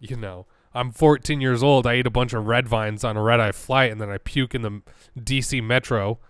you 0.00 0.16
know, 0.16 0.46
I'm 0.74 0.90
14 0.90 1.40
years 1.40 1.62
old. 1.62 1.86
I 1.86 1.94
ate 1.94 2.06
a 2.06 2.10
bunch 2.10 2.32
of 2.32 2.46
red 2.46 2.66
vines 2.66 3.04
on 3.04 3.16
a 3.16 3.22
red 3.22 3.38
eye 3.38 3.52
flight 3.52 3.92
and 3.92 4.00
then 4.00 4.10
I 4.10 4.18
puke 4.18 4.54
in 4.54 4.62
the 4.62 4.82
DC 5.18 5.62
metro. 5.62 6.18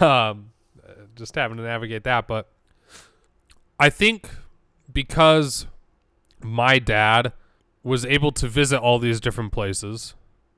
Um, 0.00 0.50
just 1.14 1.34
having 1.34 1.56
to 1.56 1.62
navigate 1.62 2.04
that. 2.04 2.26
But 2.26 2.50
I 3.78 3.88
think 3.88 4.28
because 4.92 5.66
my 6.42 6.78
dad 6.78 7.32
was 7.82 8.04
able 8.04 8.32
to 8.32 8.48
visit 8.48 8.78
all 8.78 8.98
these 8.98 9.20
different 9.20 9.52
places. 9.52 10.14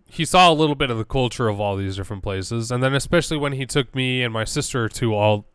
He 0.07 0.25
saw 0.25 0.51
a 0.51 0.55
little 0.55 0.75
bit 0.75 0.91
of 0.91 0.99
the 0.99 1.05
culture 1.05 1.49
of 1.49 1.61
all 1.61 1.77
these 1.77 1.97
different 1.97 2.23
places, 2.23 2.73
and 2.73 2.83
then 2.83 2.95
especially 2.95 3.37
when 3.37 3.53
he 3.53 3.67
took 3.67 3.95
me 3.95 4.23
and 4.23 4.33
my 4.33 4.45
sister 4.45 4.89
to 4.89 5.15
all 5.15 5.47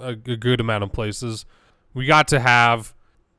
a, 0.00 0.10
a 0.10 0.36
good 0.36 0.60
amount 0.60 0.84
of 0.84 0.92
places, 0.92 1.44
we 1.94 2.06
got 2.06 2.28
to 2.28 2.40
have 2.40 2.94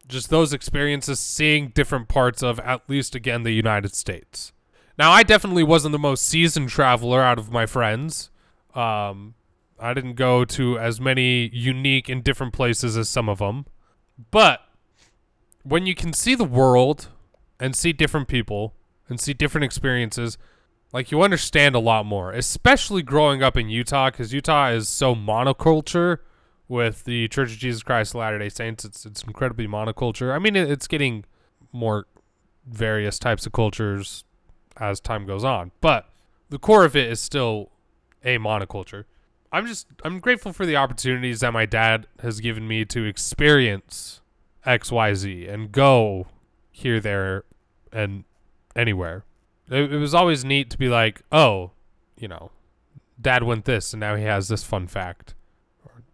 just 0.07 0.29
those 0.29 0.53
experiences 0.53 1.19
seeing 1.19 1.69
different 1.69 2.07
parts 2.07 2.43
of 2.43 2.59
at 2.59 2.81
least 2.89 3.15
again 3.15 3.43
the 3.43 3.51
United 3.51 3.95
States. 3.95 4.51
Now, 4.97 5.11
I 5.11 5.23
definitely 5.23 5.63
wasn't 5.63 5.93
the 5.93 5.99
most 5.99 6.25
seasoned 6.25 6.69
traveler 6.69 7.21
out 7.21 7.39
of 7.39 7.51
my 7.51 7.65
friends. 7.65 8.29
Um, 8.75 9.35
I 9.79 9.93
didn't 9.93 10.13
go 10.13 10.45
to 10.45 10.77
as 10.77 11.01
many 11.01 11.49
unique 11.53 12.09
and 12.09 12.23
different 12.23 12.53
places 12.53 12.97
as 12.97 13.09
some 13.09 13.29
of 13.29 13.39
them, 13.39 13.65
but 14.29 14.61
when 15.63 15.85
you 15.85 15.95
can 15.95 16.13
see 16.13 16.35
the 16.35 16.43
world 16.43 17.07
and 17.59 17.75
see 17.75 17.93
different 17.93 18.27
people 18.27 18.75
and 19.09 19.19
see 19.19 19.33
different 19.33 19.65
experiences, 19.65 20.37
like 20.93 21.11
you 21.11 21.21
understand 21.21 21.75
a 21.75 21.79
lot 21.79 22.05
more, 22.05 22.31
especially 22.31 23.01
growing 23.01 23.41
up 23.41 23.55
in 23.57 23.69
Utah, 23.69 24.11
because 24.11 24.33
Utah 24.33 24.69
is 24.69 24.89
so 24.89 25.15
monoculture 25.15 26.19
with 26.71 27.03
the 27.03 27.27
Church 27.27 27.51
of 27.51 27.57
Jesus 27.57 27.83
Christ 27.83 28.13
of 28.13 28.21
Latter 28.21 28.39
Day 28.39 28.47
Saints. 28.47 28.85
It's 28.85 29.05
it's 29.05 29.23
incredibly 29.23 29.67
monoculture. 29.67 30.33
I 30.33 30.39
mean, 30.39 30.55
it, 30.55 30.71
it's 30.71 30.87
getting 30.87 31.25
more 31.73 32.05
various 32.65 33.19
types 33.19 33.45
of 33.45 33.51
cultures 33.51 34.23
as 34.77 35.01
time 35.01 35.25
goes 35.25 35.43
on, 35.43 35.71
but 35.81 36.07
the 36.49 36.57
core 36.57 36.85
of 36.85 36.95
it 36.95 37.11
is 37.11 37.19
still 37.19 37.71
a 38.23 38.37
monoculture. 38.37 39.03
I'm 39.51 39.67
just 39.67 39.87
I'm 40.05 40.19
grateful 40.19 40.53
for 40.53 40.65
the 40.65 40.77
opportunities 40.77 41.41
that 41.41 41.51
my 41.51 41.65
dad 41.65 42.07
has 42.21 42.39
given 42.39 42.67
me 42.69 42.85
to 42.85 43.03
experience 43.03 44.21
XYZ 44.65 45.53
and 45.53 45.73
go 45.73 46.27
here, 46.71 47.01
there, 47.01 47.43
and 47.91 48.23
anywhere. 48.77 49.25
It, 49.69 49.91
it 49.91 49.97
was 49.97 50.13
always 50.13 50.45
neat 50.45 50.69
to 50.69 50.77
be 50.77 50.87
like, 50.87 51.21
oh, 51.33 51.71
you 52.17 52.29
know, 52.29 52.51
dad 53.19 53.43
went 53.43 53.65
this 53.65 53.91
and 53.93 53.99
now 53.99 54.15
he 54.15 54.23
has 54.23 54.47
this 54.47 54.63
fun 54.63 54.87
fact. 54.87 55.35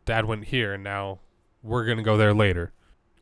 Dad 0.08 0.26
went 0.26 0.46
here 0.46 0.74
and 0.74 0.84
now 0.84 1.20
we're 1.62 1.86
going 1.86 1.98
to 1.98 2.04
go 2.04 2.18
there 2.18 2.34
later. 2.34 2.72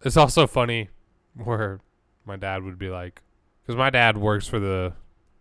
It's 0.03 0.15
also 0.15 0.47
funny 0.47 0.89
where 1.33 1.81
my 2.25 2.37
dad 2.37 2.63
would 2.63 2.77
be 2.77 2.89
like, 2.89 3.21
because 3.61 3.75
my 3.75 3.89
dad 3.89 4.17
works 4.17 4.47
for 4.47 4.59
the 4.59 4.93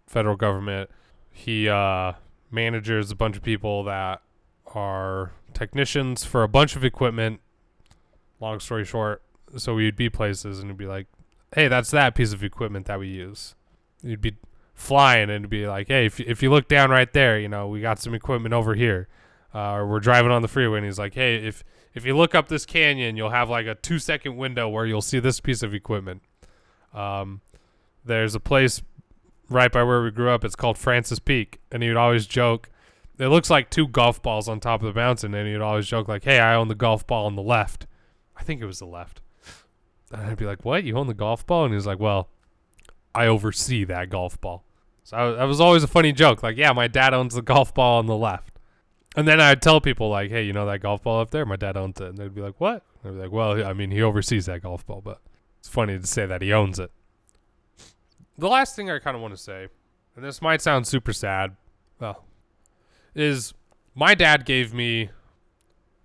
federal 0.07 0.37
government. 0.37 0.91
He 1.31 1.69
uh, 1.69 2.15
manages 2.51 3.11
a 3.11 3.15
bunch 3.15 3.37
of 3.37 3.43
people 3.43 3.85
that 3.85 4.23
are 4.75 5.33
technicians 5.53 6.25
for 6.25 6.43
a 6.43 6.49
bunch 6.49 6.75
of 6.75 6.85
equipment. 6.85 7.41
Long 8.41 8.59
story 8.59 8.85
short, 8.85 9.23
so 9.57 9.75
we'd 9.75 9.97
be 9.97 10.09
places 10.09 10.59
and 10.59 10.69
it'd 10.69 10.79
be 10.79 10.87
like, 10.87 11.07
hey, 11.55 11.69
that's 11.69 11.91
that 11.91 12.15
piece 12.15 12.33
of 12.33 12.43
equipment 12.43 12.87
that 12.87 12.99
we 12.99 13.09
use. 13.09 13.55
You'd 14.03 14.21
be 14.21 14.37
flying 14.75 15.25
and 15.25 15.45
it'd 15.45 15.51
be 15.51 15.67
like, 15.67 15.89
hey, 15.89 16.07
if, 16.07 16.19
if 16.21 16.43
you 16.43 16.51
look 16.51 16.69
down 16.69 16.91
right 16.91 17.13
there, 17.13 17.39
you 17.39 17.49
know, 17.49 17.69
we 17.69 17.81
got 17.81 18.01
some 18.01 18.15
equipment 18.15 18.55
over 18.55 18.75
here. 18.75 19.09
Uh, 19.55 19.75
or 19.75 19.87
we're 19.87 20.01
driving 20.01 20.33
on 20.33 20.43
the 20.43 20.49
freeway 20.49 20.79
and 20.79 20.87
he's 20.87 20.99
like, 20.99 21.15
hey, 21.15 21.37
if 21.37 21.63
if 21.95 22.05
you 22.05 22.17
look 22.17 22.35
up 22.35 22.49
this 22.49 22.67
canyon, 22.67 23.17
you'll 23.17 23.31
have 23.31 23.49
like 23.49 23.67
a 23.67 23.77
two 23.77 23.99
second 24.01 24.37
window 24.37 24.69
where 24.69 24.85
you'll 24.85 25.01
see 25.01 25.21
this 25.21 25.41
piece 25.41 25.63
of 25.63 25.73
equipment. 25.73 26.23
Um, 26.93 27.41
there's 28.05 28.35
a 28.35 28.41
place 28.41 28.83
right 29.49 29.71
by 29.71 29.83
where 29.85 30.03
we 30.03 30.11
grew 30.11 30.31
up. 30.31 30.45
It's 30.45 30.57
called 30.57 30.77
Francis 30.77 31.19
Peak, 31.19 31.61
and 31.71 31.83
he 31.83 31.89
would 31.89 31.97
always 31.97 32.27
joke. 32.27 32.69
It 33.19 33.29
looks 33.29 33.49
like 33.49 33.71
two 33.71 33.87
golf 33.87 34.21
balls 34.21 34.49
on 34.49 34.59
top 34.59 34.83
of 34.83 34.93
the 34.93 34.99
mountain, 34.99 35.35
and 35.35 35.49
he'd 35.49 35.61
always 35.61 35.87
joke 35.87 36.09
like, 36.09 36.25
"Hey, 36.25 36.41
I 36.41 36.57
own 36.57 36.67
the 36.67 36.75
golf 36.75 37.07
ball 37.07 37.27
on 37.27 37.37
the 37.37 37.43
left." 37.43 37.87
I 38.37 38.43
think 38.43 38.61
it 38.61 38.67
was 38.67 38.81
the 38.81 38.87
left. 38.87 39.21
And 40.11 40.23
I'd 40.23 40.37
be 40.37 40.47
like, 40.47 40.65
"What? 40.65 40.83
You 40.83 40.97
own 40.97 41.07
the 41.07 41.15
golf 41.15 41.47
ball?" 41.47 41.65
And 41.65 41.73
he's 41.73 41.87
like, 41.87 42.01
"Well, 42.01 42.29
I 43.15 43.27
oversee 43.27 43.85
that 43.85 44.11
golf 44.11 44.41
ball." 44.41 44.65
So 45.05 45.17
I, 45.17 45.31
that 45.37 45.45
was 45.45 45.61
always 45.61 45.85
a 45.85 45.89
funny 45.89 46.13
joke. 46.13 46.43
Like, 46.43 46.57
yeah, 46.57 46.73
my 46.73 46.89
dad 46.89 47.15
owns 47.15 47.35
the 47.35 47.43
golf 47.43 47.73
ball 47.73 47.99
on 47.99 48.07
the 48.07 48.17
left. 48.17 48.54
And 49.17 49.29
then 49.29 49.41
I'd 49.41 49.63
tell 49.63 49.81
people 49.81 50.09
like, 50.09 50.31
"Hey, 50.31 50.43
you 50.43 50.53
know 50.53 50.67
that 50.67 50.81
golf 50.81 51.03
ball 51.03 51.21
up 51.21 51.31
there? 51.31 51.47
My 51.47 51.57
dad 51.57 51.77
owns 51.77 52.01
it." 52.01 52.09
And 52.09 52.19
they'd 52.19 52.35
be 52.35 52.41
like, 52.41 52.61
"What?" 52.61 52.83
And 53.03 53.13
I'd 53.13 53.15
be 53.15 53.23
like, 53.23 53.33
"Well, 53.33 53.65
I 53.65 53.73
mean, 53.73 53.91
he 53.91 54.03
oversees 54.03 54.47
that 54.47 54.63
golf 54.63 54.87
ball, 54.87 55.01
but 55.01 55.21
it's 55.59 55.69
funny 55.69 55.99
to 55.99 56.07
say 56.07 56.27
that 56.27 56.43
he 56.43 56.53
owns 56.53 56.79
it." 56.79 56.91
The 58.37 58.49
last 58.49 58.75
thing 58.75 58.91
I 58.91 58.99
kind 58.99 59.15
of 59.15 59.23
want 59.23 59.35
to 59.35 59.41
say, 59.41 59.69
and 60.17 60.25
this 60.25 60.43
might 60.43 60.61
sound 60.61 60.87
super 60.87 61.13
sad, 61.13 61.57
well, 62.01 62.25
is 63.15 63.55
my 63.95 64.15
dad 64.15 64.45
gave 64.45 64.75
me 64.75 65.11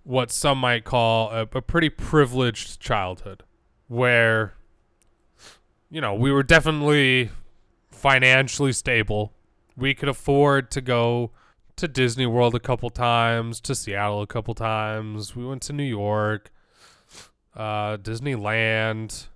what 0.04 0.30
some 0.30 0.58
might 0.58 0.84
call 0.84 1.30
a, 1.30 1.42
a 1.42 1.62
pretty 1.62 1.88
privileged 1.88 2.80
childhood 2.80 3.42
where 3.88 4.54
you 5.90 6.00
know, 6.00 6.14
we 6.14 6.30
were 6.30 6.44
definitely 6.44 7.30
financially 7.90 8.72
stable. 8.72 9.32
We 9.76 9.92
could 9.92 10.08
afford 10.08 10.70
to 10.70 10.80
go 10.80 11.32
to 11.80 11.88
Disney 11.88 12.26
World 12.26 12.54
a 12.54 12.60
couple 12.60 12.90
times, 12.90 13.60
to 13.62 13.74
Seattle 13.74 14.20
a 14.20 14.26
couple 14.26 14.54
times. 14.54 15.34
We 15.34 15.46
went 15.46 15.62
to 15.62 15.72
New 15.72 15.82
York, 15.84 16.50
uh, 17.56 17.96
Disneyland. 17.96 19.28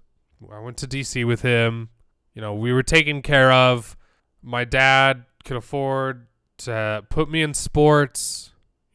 I 0.52 0.58
went 0.60 0.76
to 0.78 0.86
DC 0.86 1.26
with 1.26 1.40
him. 1.40 1.88
You 2.34 2.42
know, 2.42 2.54
we 2.54 2.72
were 2.72 2.82
taken 2.82 3.22
care 3.22 3.50
of. 3.50 3.96
My 4.42 4.64
dad 4.64 5.24
could 5.44 5.56
afford 5.56 6.26
to 6.58 7.04
put 7.08 7.30
me 7.30 7.40
in 7.40 7.54
sports. 7.54 8.52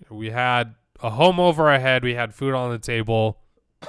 We 0.10 0.30
had 0.30 0.76
a 1.02 1.10
home 1.10 1.40
over 1.40 1.70
our 1.72 1.80
head. 1.80 2.04
We 2.04 2.14
had 2.14 2.36
food 2.36 2.54
on 2.54 2.72
the 2.72 2.80
table. 2.80 3.40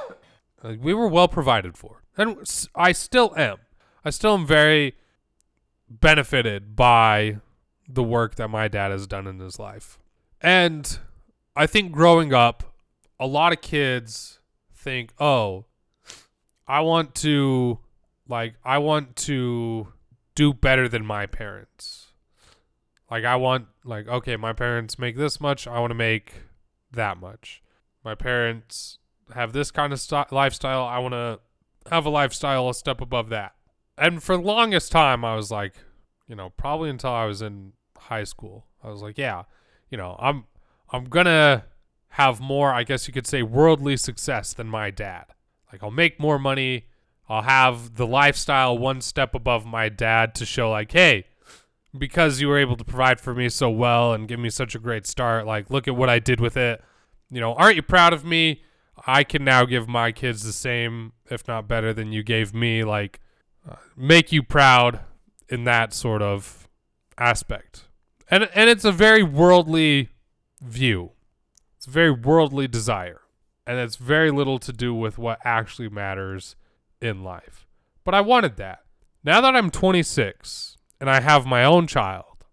Like, 0.63 0.79
we 0.83 0.93
were 0.93 1.09
well 1.09 1.27
provided 1.27 1.79
for. 1.79 2.03
And 2.19 2.37
I 2.75 2.93
still 2.93 3.33
am. 3.35 3.57
I 4.05 4.11
still 4.11 4.35
am 4.35 4.47
very 4.47 4.95
benefited 5.89 6.77
by 6.77 7.39
the 7.95 8.03
work 8.03 8.37
that 8.37 8.49
my 8.49 8.69
dad 8.69 8.91
has 8.91 9.07
done 9.07 9.27
in 9.27 9.39
his 9.39 9.59
life. 9.59 9.99
And 10.41 10.99
I 11.55 11.67
think 11.67 11.93
growing 11.93 12.33
up, 12.33 12.75
a 13.19 13.27
lot 13.27 13.53
of 13.53 13.61
kids 13.61 14.39
think, 14.75 15.13
oh, 15.19 15.67
I 16.67 16.81
want 16.81 17.15
to, 17.17 17.81
like, 18.29 18.55
I 18.65 18.79
want 18.79 19.17
to 19.17 19.89
do 20.35 20.55
better 20.55 20.89
than 20.89 21.05
my 21.05 21.27
parents. 21.27 22.13
Like, 23.11 23.25
I 23.25 23.37
want, 23.37 23.67
like, 23.85 24.09
okay, 24.09 24.37
my 24.37 24.53
parents 24.53 24.99
make 24.99 25.17
this 25.17 25.41
much. 25.41 25.67
I 25.67 25.81
want 25.81 25.91
to 25.91 25.97
make 25.97 26.35
that 26.93 27.19
much. 27.19 27.63
My 28.05 28.15
parents 28.15 28.99
have 29.35 29.53
this 29.53 29.71
kind 29.71 29.93
of 29.93 30.01
st- 30.01 30.33
lifestyle. 30.33 30.85
I 30.85 30.99
want 30.99 31.13
to 31.13 31.41
have 31.91 32.07
a 32.07 32.11
lifestyle 32.11 32.69
a 32.69 32.75
step 32.75 33.01
above 33.01 33.29
that. 33.31 33.55
And 33.99 34.23
for 34.23 34.37
the 34.37 34.43
longest 34.43 34.93
time, 34.93 35.25
I 35.25 35.35
was 35.35 35.51
like, 35.51 35.75
you 36.27 36.37
know, 36.37 36.51
probably 36.51 36.89
until 36.89 37.11
I 37.11 37.25
was 37.25 37.43
in 37.43 37.73
high 38.01 38.25
school, 38.25 38.67
I 38.83 38.91
was 38.91 39.03
like, 39.03 39.19
yeah, 39.19 39.45
you 39.91 39.99
know, 39.99 40.17
I'm 40.19 40.45
I'm 40.91 41.05
gonna 41.05 41.65
have 42.15 42.41
more, 42.41 42.73
I 42.73 42.83
guess 42.83 43.07
you 43.07 43.15
could 43.15 43.27
say, 43.27 43.43
worldly 43.43 43.97
success 43.97 44.53
than 44.53 44.67
my 44.67 44.91
dad. 44.91 45.27
Like, 45.73 45.83
I'll 45.83 45.93
make 45.93 46.19
more 46.19 46.39
money. 46.39 46.87
I'll 47.29 47.43
have 47.43 47.95
the 47.95 48.07
lifestyle 48.07 48.77
one 48.77 49.01
step 49.01 49.35
above 49.35 49.65
my 49.65 49.89
dad 49.89 50.35
to 50.37 50.45
show, 50.45 50.71
like, 50.71 50.91
hey, 50.91 51.27
because 51.97 52.41
you 52.41 52.49
were 52.49 52.59
able 52.59 52.77
to 52.77 52.85
provide 52.85 53.21
for 53.21 53.35
me 53.35 53.49
so 53.49 53.71
well 53.71 54.13
and 54.13 54.27
give 54.27 54.41
me 54.41 54.51
such 54.51 54.75
a 54.75 54.81
great 54.81 55.07
start, 55.07 55.47
like, 55.47 55.71
look 55.71 55.87
at 55.87 55.95
what 55.95 56.09
I 56.09 56.19
did 56.19 56.41
with 56.41 56.57
it. 56.57 56.83
You 57.31 57.41
know, 57.41 57.55
aren't 57.55 57.77
you 57.77 57.83
proud 57.83 58.13
of 58.13 58.25
me? 58.25 58.63
I 59.07 59.23
can 59.23 59.45
now 59.45 59.65
give 59.65 59.89
my 59.89 60.11
kids 60.11 60.43
the 60.43 60.53
same, 60.53 61.13
if 61.31 61.47
not 61.47 61.69
better, 61.69 61.93
than 61.93 62.13
you 62.13 62.25
gave 62.25 62.53
me. 62.53 62.83
Like, 62.83 63.21
uh, 63.69 63.77
make 63.97 64.33
you 64.33 64.43
proud 64.43 65.01
in 65.49 65.65
that 65.65 65.95
sort 65.95 66.23
of 66.23 66.69
aspect. 67.17 67.85
And 68.31 68.49
and 68.55 68.71
it's 68.71 68.85
a 68.85 68.93
very 68.93 69.23
worldly 69.23 70.11
view. 70.63 71.13
It's 71.77 71.87
a 71.87 71.91
very 71.91 72.11
worldly 72.11 72.69
desire. 72.69 73.23
And 73.67 73.79
it's 73.79 73.97
very 73.97 74.31
little 74.31 74.59
to 74.61 74.73
do 74.73 74.95
with 74.95 75.19
what 75.19 75.39
actually 75.45 75.89
matters 75.89 76.57
in 77.01 77.23
life. 77.23 77.67
But 78.05 78.15
I 78.15 78.21
wanted 78.21 78.57
that. 78.57 78.81
Now 79.23 79.41
that 79.41 79.55
I'm 79.55 79.71
26 79.71 80.77
and 81.01 81.11
I 81.11 81.21
have 81.21 81.47
my 81.47 81.65
own 81.65 81.87
child 81.87 82.47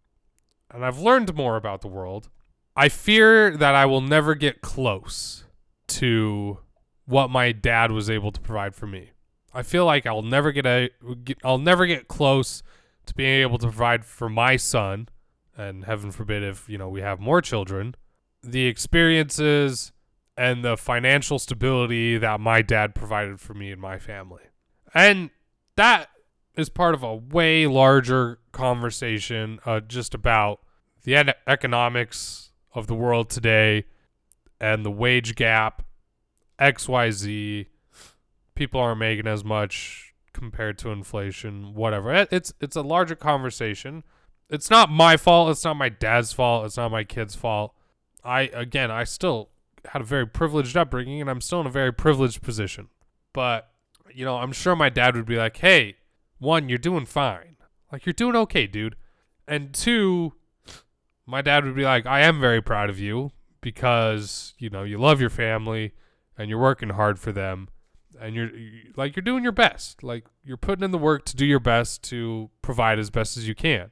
and 0.72 0.86
I've 0.86 1.00
learned 1.00 1.34
more 1.36 1.55
about 1.55 1.81
the 1.81 1.88
world, 1.88 2.29
I 2.75 2.89
fear 2.89 3.55
that 3.57 3.74
I 3.74 3.86
will 3.86 4.01
never 4.01 4.36
get 4.36 4.62
close 4.62 5.46
to 5.88 6.60
what 7.05 7.29
my 7.29 7.51
dad 7.51 7.91
was 7.91 8.10
able 8.10 8.31
to 8.31 8.41
provide 8.41 8.75
for 8.75 8.86
me. 8.86 9.12
I 9.53 9.63
feel 9.63 9.86
like 9.86 10.05
I'll 10.05 10.22
never 10.22 10.51
get 10.51 10.65
a 10.65 10.89
I'll 11.43 11.57
never 11.57 11.86
get 11.86 12.07
close 12.07 12.62
to 13.05 13.13
being 13.15 13.41
able 13.41 13.57
to 13.60 13.67
provide 13.67 14.05
for 14.05 14.29
my 14.29 14.57
son 14.57 15.07
and 15.57 15.85
heaven 15.85 16.11
forbid 16.11 16.43
if, 16.43 16.69
you 16.69 16.77
know, 16.77 16.87
we 16.87 17.01
have 17.01 17.19
more 17.19 17.41
children, 17.41 17.95
the 18.43 18.67
experiences 18.67 19.91
and 20.37 20.63
the 20.63 20.77
financial 20.77 21.39
stability 21.39 22.17
that 22.17 22.39
my 22.39 22.61
dad 22.61 22.93
provided 22.93 23.39
for 23.39 23.53
me 23.55 23.71
and 23.71 23.81
my 23.81 23.97
family. 23.97 24.43
And 24.93 25.31
that 25.75 26.09
is 26.55 26.69
part 26.69 26.93
of 26.93 27.03
a 27.03 27.15
way 27.15 27.65
larger 27.67 28.39
conversation 28.51 29.59
uh, 29.65 29.79
just 29.79 30.13
about 30.13 30.59
the 31.03 31.15
ed- 31.15 31.35
economics 31.47 32.51
of 32.73 32.87
the 32.87 32.95
world 32.95 33.29
today 33.29 33.85
and 34.59 34.85
the 34.85 34.91
wage 34.91 35.35
gap, 35.35 35.83
XYZ. 36.59 37.67
People 38.55 38.81
aren't 38.81 38.99
making 38.99 39.27
as 39.27 39.43
much 39.43 40.13
compared 40.33 40.77
to 40.79 40.89
inflation, 40.89 41.73
whatever. 41.73 42.27
It's 42.31 42.53
it's 42.59 42.75
a 42.75 42.81
larger 42.81 43.15
conversation. 43.15 44.03
It's 44.50 44.70
not 44.70 44.89
my 44.89 45.18
fault. 45.18 45.51
It's 45.51 45.63
not 45.63 45.75
my 45.75 45.89
dad's 45.89 46.32
fault. 46.32 46.66
It's 46.66 46.77
not 46.77 46.92
my 46.92 47.04
kid's 47.04 47.36
fault. 47.36 47.74
I 48.24 48.44
again, 48.54 48.92
I 48.92 49.04
still 49.04 49.50
had 49.86 50.01
a 50.01 50.06
very 50.06 50.27
privileged 50.27 50.75
upbringing, 50.77 51.22
and 51.22 51.30
I'm 51.30 51.42
still 51.42 51.62
in 51.62 51.68
a 51.68 51.72
very 51.72 51.94
privileged 51.94 52.42
position. 52.42 52.89
But 53.34 53.70
you 54.13 54.25
know, 54.25 54.38
I'm 54.38 54.51
sure 54.51 54.75
my 54.75 54.89
dad 54.89 55.16
would 55.16 55.25
be 55.25 55.38
like, 55.38 55.58
"Hey, 55.58 55.98
one, 56.39 56.70
you're 56.70 56.77
doing 56.77 57.06
fine. 57.06 57.58
Like 57.92 58.06
you're 58.06 58.13
doing 58.13 58.36
okay, 58.36 58.68
dude." 58.68 58.96
And 59.48 59.74
two, 59.74 60.34
my 61.25 61.42
dad 61.42 61.66
would 61.66 61.75
be 61.75 61.84
like, 61.84 62.06
"I 62.06 62.22
am 62.22 62.39
very 62.39 62.62
proud 62.62 62.89
of 62.89 63.00
you 63.00 63.32
because, 63.62 64.54
you 64.58 64.70
know, 64.70 64.84
you 64.84 64.98
love 64.98 65.22
your 65.22 65.30
family 65.30 65.94
and 66.38 66.50
you're 66.50 66.60
working 66.60 66.89
hard 66.89 67.20
for 67.20 67.32
them 67.32 67.70
and 68.20 68.36
you're 68.36 68.50
like 68.96 69.16
you're 69.16 69.24
doing 69.24 69.44
your 69.44 69.51
best. 69.51 70.04
Like 70.04 70.25
you're 70.44 70.58
putting 70.58 70.84
in 70.84 70.92
the 70.92 70.98
work 70.98 71.25
to 71.25 71.36
do 71.36 71.46
your 71.46 71.60
best 71.60 72.04
to 72.06 72.50
provide 72.62 72.98
as 72.98 73.10
best 73.10 73.38
as 73.38 73.48
you 73.48 73.56
can." 73.56 73.92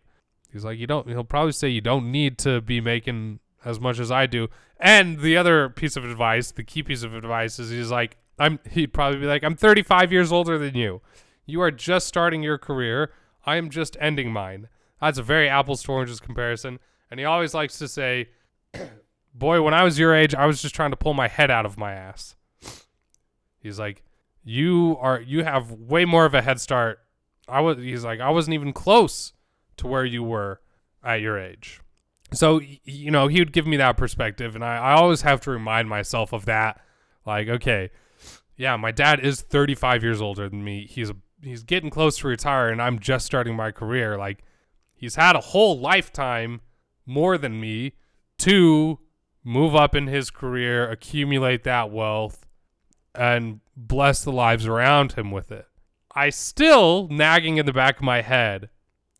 He's 0.51 0.65
like, 0.65 0.77
"You 0.77 0.87
don't 0.87 1.07
he'll 1.07 1.23
probably 1.23 1.51
say 1.51 1.69
you 1.69 1.81
don't 1.81 2.11
need 2.11 2.37
to 2.39 2.61
be 2.61 2.81
making 2.81 3.39
as 3.63 3.79
much 3.79 3.99
as 3.99 4.11
I 4.11 4.25
do." 4.25 4.49
And 4.79 5.19
the 5.19 5.37
other 5.37 5.69
piece 5.69 5.95
of 5.95 6.03
advice, 6.05 6.51
the 6.51 6.63
key 6.63 6.83
piece 6.83 7.03
of 7.03 7.13
advice 7.13 7.59
is 7.59 7.69
he's 7.69 7.91
like, 7.91 8.17
I'm 8.37 8.59
he'd 8.69 8.93
probably 8.93 9.19
be 9.19 9.25
like, 9.25 9.43
I'm 9.43 9.55
35 9.55 10.11
years 10.11 10.31
older 10.31 10.57
than 10.57 10.75
you. 10.75 11.01
You 11.45 11.61
are 11.61 11.71
just 11.71 12.07
starting 12.07 12.43
your 12.43 12.57
career. 12.57 13.11
I 13.45 13.57
am 13.57 13.69
just 13.69 13.95
ending 13.99 14.31
mine. 14.31 14.67
That's 14.99 15.17
a 15.17 15.23
very 15.23 15.47
apples 15.47 15.83
to 15.83 15.91
oranges 15.91 16.19
comparison. 16.19 16.79
And 17.11 17.19
he 17.19 17.25
always 17.25 17.53
likes 17.53 17.77
to 17.79 17.87
say, 17.87 18.29
Boy, 19.33 19.61
when 19.61 19.73
I 19.73 19.83
was 19.83 19.99
your 19.99 20.13
age, 20.13 20.33
I 20.33 20.45
was 20.45 20.61
just 20.61 20.75
trying 20.75 20.91
to 20.91 20.97
pull 20.97 21.13
my 21.13 21.27
head 21.27 21.51
out 21.51 21.65
of 21.65 21.77
my 21.77 21.93
ass. 21.93 22.35
He's 23.59 23.79
like, 23.79 24.03
You 24.43 24.97
are 24.99 25.21
you 25.21 25.43
have 25.43 25.71
way 25.71 26.05
more 26.05 26.25
of 26.25 26.33
a 26.33 26.41
head 26.41 26.59
start. 26.59 26.99
I 27.47 27.61
was 27.61 27.77
he's 27.77 28.03
like, 28.03 28.19
I 28.19 28.31
wasn't 28.31 28.55
even 28.55 28.73
close 28.73 29.33
to 29.77 29.87
where 29.87 30.05
you 30.05 30.23
were 30.23 30.61
at 31.03 31.21
your 31.21 31.39
age. 31.39 31.81
So 32.33 32.59
you 32.83 33.11
know, 33.11 33.27
he 33.27 33.39
would 33.39 33.53
give 33.53 33.67
me 33.67 33.77
that 33.77 33.97
perspective, 33.97 34.55
and 34.55 34.63
I, 34.63 34.77
I 34.77 34.93
always 34.93 35.21
have 35.21 35.41
to 35.41 35.51
remind 35.51 35.89
myself 35.89 36.33
of 36.33 36.45
that. 36.45 36.81
Like, 37.25 37.47
okay, 37.47 37.91
yeah, 38.57 38.75
my 38.77 38.91
dad 38.91 39.19
is 39.19 39.41
35 39.41 40.03
years 40.03 40.21
older 40.21 40.49
than 40.49 40.63
me. 40.63 40.87
He's 40.87 41.09
a 41.09 41.15
he's 41.41 41.63
getting 41.63 41.89
close 41.89 42.17
to 42.19 42.27
retire, 42.27 42.69
and 42.69 42.81
I'm 42.81 42.99
just 42.99 43.25
starting 43.25 43.55
my 43.55 43.71
career. 43.71 44.17
Like, 44.17 44.43
he's 44.95 45.15
had 45.15 45.35
a 45.35 45.41
whole 45.41 45.79
lifetime 45.79 46.61
more 47.05 47.37
than 47.37 47.59
me 47.59 47.93
to 48.39 48.99
move 49.43 49.75
up 49.75 49.95
in 49.95 50.07
his 50.07 50.31
career, 50.31 50.89
accumulate 50.89 51.63
that 51.63 51.91
wealth, 51.91 52.47
and 53.13 53.61
bless 53.77 54.23
the 54.23 54.31
lives 54.31 54.65
around 54.65 55.13
him 55.13 55.31
with 55.31 55.51
it. 55.51 55.67
I 56.13 56.29
still 56.29 57.07
nagging 57.09 57.57
in 57.57 57.65
the 57.65 57.73
back 57.73 57.97
of 57.97 58.03
my 58.03 58.21
head. 58.21 58.69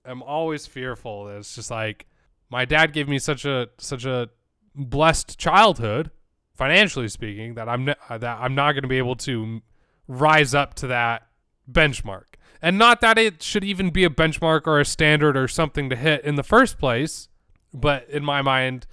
Am 0.07 0.23
always 0.23 0.67
fearful. 0.67 1.25
That 1.25 1.37
It's 1.37 1.55
just 1.55 1.71
like 1.71 2.05
my 2.49 2.65
dad 2.65 2.93
gave 2.93 3.07
me 3.07 3.19
such 3.19 3.45
a 3.45 3.69
such 3.77 4.05
a 4.05 4.29
blessed 4.75 5.37
childhood 5.37 6.11
financially 6.53 7.07
speaking 7.07 7.55
that 7.55 7.67
I'm 7.67 7.85
ne- 7.85 7.95
that 8.09 8.37
I'm 8.39 8.55
not 8.55 8.73
going 8.73 8.83
to 8.83 8.87
be 8.87 8.97
able 8.97 9.15
to 9.17 9.61
rise 10.07 10.53
up 10.53 10.73
to 10.75 10.87
that 10.87 11.27
benchmark. 11.69 12.35
And 12.61 12.77
not 12.77 13.01
that 13.01 13.17
it 13.17 13.43
should 13.43 13.63
even 13.63 13.89
be 13.89 14.03
a 14.05 14.09
benchmark 14.09 14.65
or 14.65 14.79
a 14.79 14.85
standard 14.85 15.37
or 15.37 15.47
something 15.47 15.89
to 15.89 15.95
hit 15.95 16.23
in 16.23 16.35
the 16.35 16.43
first 16.43 16.79
place, 16.79 17.27
but 17.73 18.09
in 18.09 18.23
my 18.23 18.41
mind, 18.41 18.87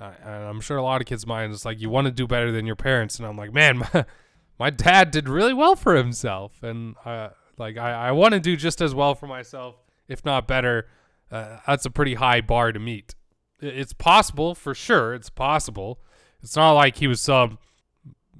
uh, 0.00 0.12
and 0.22 0.44
I'm 0.44 0.60
sure 0.60 0.76
a 0.76 0.82
lot 0.82 1.00
of 1.00 1.06
kids' 1.06 1.26
minds, 1.26 1.56
it's 1.56 1.64
like 1.64 1.80
you 1.80 1.90
want 1.90 2.06
to 2.06 2.12
do 2.12 2.26
better 2.26 2.52
than 2.52 2.66
your 2.66 2.76
parents. 2.76 3.18
And 3.18 3.26
I'm 3.26 3.36
like, 3.36 3.52
man, 3.52 3.78
my, 3.78 4.04
my 4.58 4.70
dad 4.70 5.10
did 5.10 5.28
really 5.28 5.52
well 5.52 5.76
for 5.76 5.96
himself, 5.96 6.62
and 6.62 6.94
uh, 7.04 7.30
like 7.58 7.76
I, 7.76 8.08
I 8.08 8.12
want 8.12 8.34
to 8.34 8.40
do 8.40 8.56
just 8.56 8.80
as 8.80 8.94
well 8.94 9.14
for 9.14 9.26
myself, 9.26 9.74
if 10.08 10.24
not 10.24 10.48
better. 10.48 10.88
Uh, 11.30 11.58
that's 11.66 11.84
a 11.84 11.90
pretty 11.90 12.14
high 12.14 12.40
bar 12.40 12.72
to 12.72 12.78
meet. 12.78 13.14
It's 13.60 13.92
possible 13.92 14.54
for 14.54 14.74
sure. 14.74 15.14
It's 15.14 15.30
possible 15.30 16.00
it's 16.42 16.56
not 16.56 16.72
like 16.72 16.96
he 16.96 17.06
was 17.06 17.20
some 17.20 17.58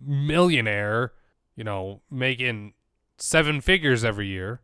millionaire, 0.00 1.12
you 1.56 1.64
know, 1.64 2.02
making 2.10 2.74
seven 3.16 3.60
figures 3.60 4.04
every 4.04 4.28
year. 4.28 4.60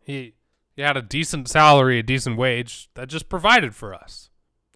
He 0.00 0.34
he 0.76 0.82
had 0.82 0.96
a 0.96 1.02
decent 1.02 1.48
salary, 1.48 1.98
a 1.98 2.02
decent 2.02 2.36
wage 2.36 2.88
that 2.94 3.08
just 3.08 3.28
provided 3.28 3.74
for 3.74 3.92
us. 3.92 4.30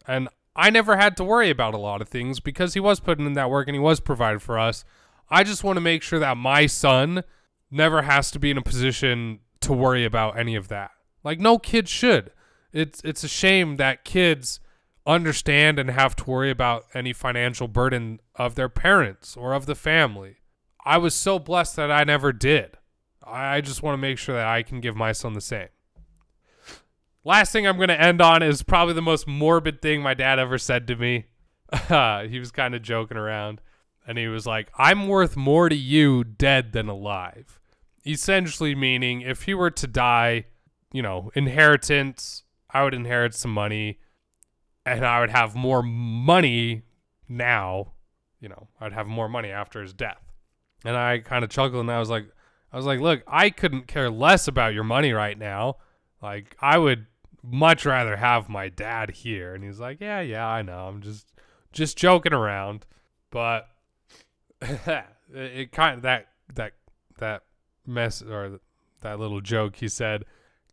And 0.07 0.29
I 0.57 0.71
never 0.71 0.97
had 0.97 1.17
to 1.17 1.25
worry 1.25 1.51
about 1.51 1.75
a 1.75 1.79
lot 1.79 2.03
of 2.03 2.09
things 2.09 2.41
because 2.41 2.75
he 2.75 2.81
was 2.81 3.01
putting 3.01 3.27
in 3.27 3.33
that 3.35 3.51
work 3.51 3.69
and 3.69 3.75
he 3.75 3.81
was 3.81 4.01
provided 4.01 4.43
for 4.43 4.59
us. 4.59 4.85
I 5.31 5.45
just 5.45 5.65
want 5.65 5.77
to 5.77 5.81
make 5.81 6.03
sure 6.03 6.19
that 6.19 6.37
my 6.37 6.67
son 6.67 7.23
never 7.71 8.03
has 8.03 8.31
to 8.33 8.39
be 8.39 8.51
in 8.51 8.59
a 8.59 8.63
position 8.63 9.41
to 9.61 9.73
worry 9.73 10.05
about 10.05 10.39
any 10.39 10.55
of 10.57 10.69
that. 10.69 10.91
Like 11.25 11.41
no 11.41 11.59
kid 11.59 11.89
should. 11.89 12.31
It's 12.73 13.01
it's 13.03 13.25
a 13.25 13.29
shame 13.29 13.77
that 13.77 14.05
kids 14.05 14.61
understand 15.07 15.79
and 15.79 15.91
have 15.91 16.17
to 16.17 16.31
worry 16.31 16.51
about 16.51 16.87
any 16.95 17.13
financial 17.13 17.69
burden 17.69 18.21
of 18.37 18.55
their 18.55 18.69
parents 18.69 19.37
or 19.37 19.53
of 19.53 19.67
the 19.67 19.75
family. 19.75 20.37
I 20.85 20.99
was 20.99 21.15
so 21.15 21.39
blessed 21.39 21.77
that 21.77 21.91
I 21.91 22.05
never 22.05 22.33
did. 22.33 22.79
I 23.27 23.61
just 23.61 23.83
want 23.83 23.95
to 23.95 24.01
make 24.01 24.19
sure 24.19 24.35
that 24.35 24.47
I 24.47 24.63
can 24.63 24.81
give 24.81 24.97
my 24.97 25.13
son 25.13 25.33
the 25.33 25.41
same. 25.41 25.69
Last 27.25 27.53
thing 27.53 27.67
I'm 27.67 27.77
going 27.77 27.89
to 27.89 28.01
end 28.01 28.21
on 28.21 28.43
is 28.43 28.63
probably 28.63 28.93
the 28.93 29.01
most 29.01 29.27
morbid 29.27 29.81
thing 29.81 30.03
my 30.03 30.13
dad 30.13 30.39
ever 30.39 30.59
said 30.59 30.87
to 30.89 30.97
me. 30.97 31.25
he 32.29 32.39
was 32.39 32.53
kind 32.53 32.75
of 32.75 32.83
joking 32.83 33.17
around 33.17 33.63
and 34.07 34.19
he 34.19 34.29
was 34.29 34.47
like, 34.47 34.71
I'm 34.77 35.09
worth 35.09 35.37
more 35.37 35.71
to 35.71 35.75
you 35.75 36.25
dead 36.25 36.73
than 36.73 36.89
alive. 36.89 37.59
Essentially, 38.07 38.75
meaning 38.75 39.23
if 39.23 39.45
he 39.45 39.55
were 39.55 39.71
to 39.71 39.87
die, 39.87 40.45
you 40.95 41.03
know, 41.03 41.33
inheritance, 41.35 42.45
I 42.71 42.85
would 42.85 42.95
inherit 42.95 43.35
some 43.35 43.53
money 43.53 43.99
and 44.87 45.05
I 45.05 45.19
would 45.19 45.31
have 45.31 45.57
more 45.57 45.83
money 45.83 46.83
now. 47.29 47.95
You 48.41 48.51
know, 48.51 48.69
I'd 48.81 48.93
have 48.93 49.09
more 49.09 49.29
money 49.29 49.51
after 49.51 49.83
his 49.83 49.93
death. 49.93 50.23
And 50.85 50.97
I 50.97 51.19
kind 51.19 51.43
of 51.43 51.51
chuckled 51.51 51.81
and 51.81 51.91
I 51.91 51.99
was 51.99 52.11
like, 52.11 52.29
I 52.73 52.77
was 52.77 52.87
like, 52.87 53.01
look, 53.01 53.25
I 53.27 53.51
couldn't 53.51 53.89
care 53.89 54.09
less 54.09 54.47
about 54.47 54.73
your 54.73 54.85
money 54.85 55.13
right 55.13 55.37
now. 55.37 55.79
Like, 56.23 56.57
I 56.61 56.79
would 56.79 57.07
much 57.43 57.85
rather 57.85 58.17
have 58.17 58.49
my 58.49 58.69
dad 58.69 59.11
here. 59.11 59.53
And 59.53 59.65
he's 59.65 59.81
like, 59.81 60.01
yeah, 60.01 60.21
yeah, 60.21 60.47
I 60.47 60.63
know. 60.63 60.87
I'm 60.87 61.03
just, 61.03 61.33
just 61.73 61.99
joking 61.99 62.33
around. 62.33 62.87
But 63.33 63.67
it, 64.63 65.73
kind 65.73 65.97
of, 65.97 66.03
that, 66.03 66.29
that, 66.55 66.75
that 67.19 67.43
mess 67.85 68.23
or 68.23 68.61
that 69.01 69.19
little 69.19 69.41
joke 69.41 69.77
he 69.77 69.89
said 69.89 70.25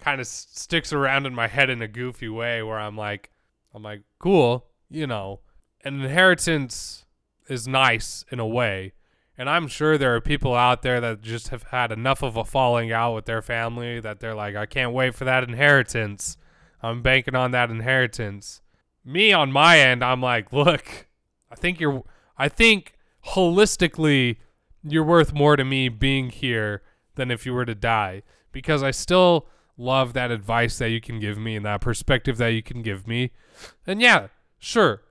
kind 0.02 0.20
of 0.20 0.28
sticks 0.28 0.92
around 0.92 1.26
in 1.26 1.34
my 1.34 1.48
head 1.48 1.70
in 1.70 1.82
a 1.82 1.88
goofy 1.88 2.28
way 2.28 2.62
where 2.62 2.80
I'm 2.80 2.98
like, 2.98 3.30
I'm 3.74 3.84
like, 3.84 4.02
cool, 4.20 4.66
you 4.90 5.08
know, 5.08 5.40
an 5.86 6.02
inheritance 6.02 7.06
is 7.48 7.68
nice 7.68 8.26
in 8.32 8.40
a 8.40 8.48
way. 8.48 8.94
And 9.38 9.50
I'm 9.50 9.68
sure 9.68 9.98
there 9.98 10.16
are 10.16 10.22
people 10.22 10.54
out 10.54 10.82
there 10.82 11.00
that 11.02 11.22
just 11.22 11.50
have 11.50 11.64
had 11.64 11.92
enough 11.92 12.22
of 12.22 12.36
a 12.36 12.44
falling 12.44 12.92
out 12.92 13.16
with 13.16 13.26
their 13.26 13.42
family 13.42 14.00
that 14.00 14.20
they're 14.20 14.36
like, 14.36 14.56
I 14.56 14.66
can't 14.66 14.94
wait 14.94 15.16
for 15.16 15.26
that 15.26 15.44
inheritance. 15.44 16.38
I'm 16.84 17.02
banking 17.02 17.36
on 17.36 17.52
that 17.52 17.72
inheritance. 17.72 18.62
Me 19.06 19.32
on 19.32 19.52
my 19.52 19.80
end, 19.80 20.04
I'm 20.04 20.22
like, 20.22 20.52
look, 20.52 21.08
I 21.50 21.56
think 21.56 21.80
you're, 21.80 22.04
I 22.38 22.50
think 22.50 22.98
holistically, 23.30 24.38
you're 24.84 25.04
worth 25.04 25.34
more 25.34 25.56
to 25.56 25.64
me 25.66 25.90
being 25.90 26.30
here 26.30 26.82
than 27.16 27.32
if 27.32 27.46
you 27.46 27.54
were 27.54 27.66
to 27.66 27.76
die 27.76 28.24
because 28.52 28.84
I 28.84 28.92
still 28.92 29.48
love 29.82 30.14
that 30.14 30.32
advice 30.32 30.78
that 30.78 30.90
you 30.90 31.02
can 31.02 31.20
give 31.20 31.38
me 31.38 31.56
and 31.56 31.66
that 31.66 31.82
perspective 31.82 32.38
that 32.38 32.50
you 32.50 32.62
can 32.62 32.82
give 32.82 33.08
me. 33.08 33.32
And 33.86 34.02
yeah, 34.02 34.28
sure, 34.60 35.02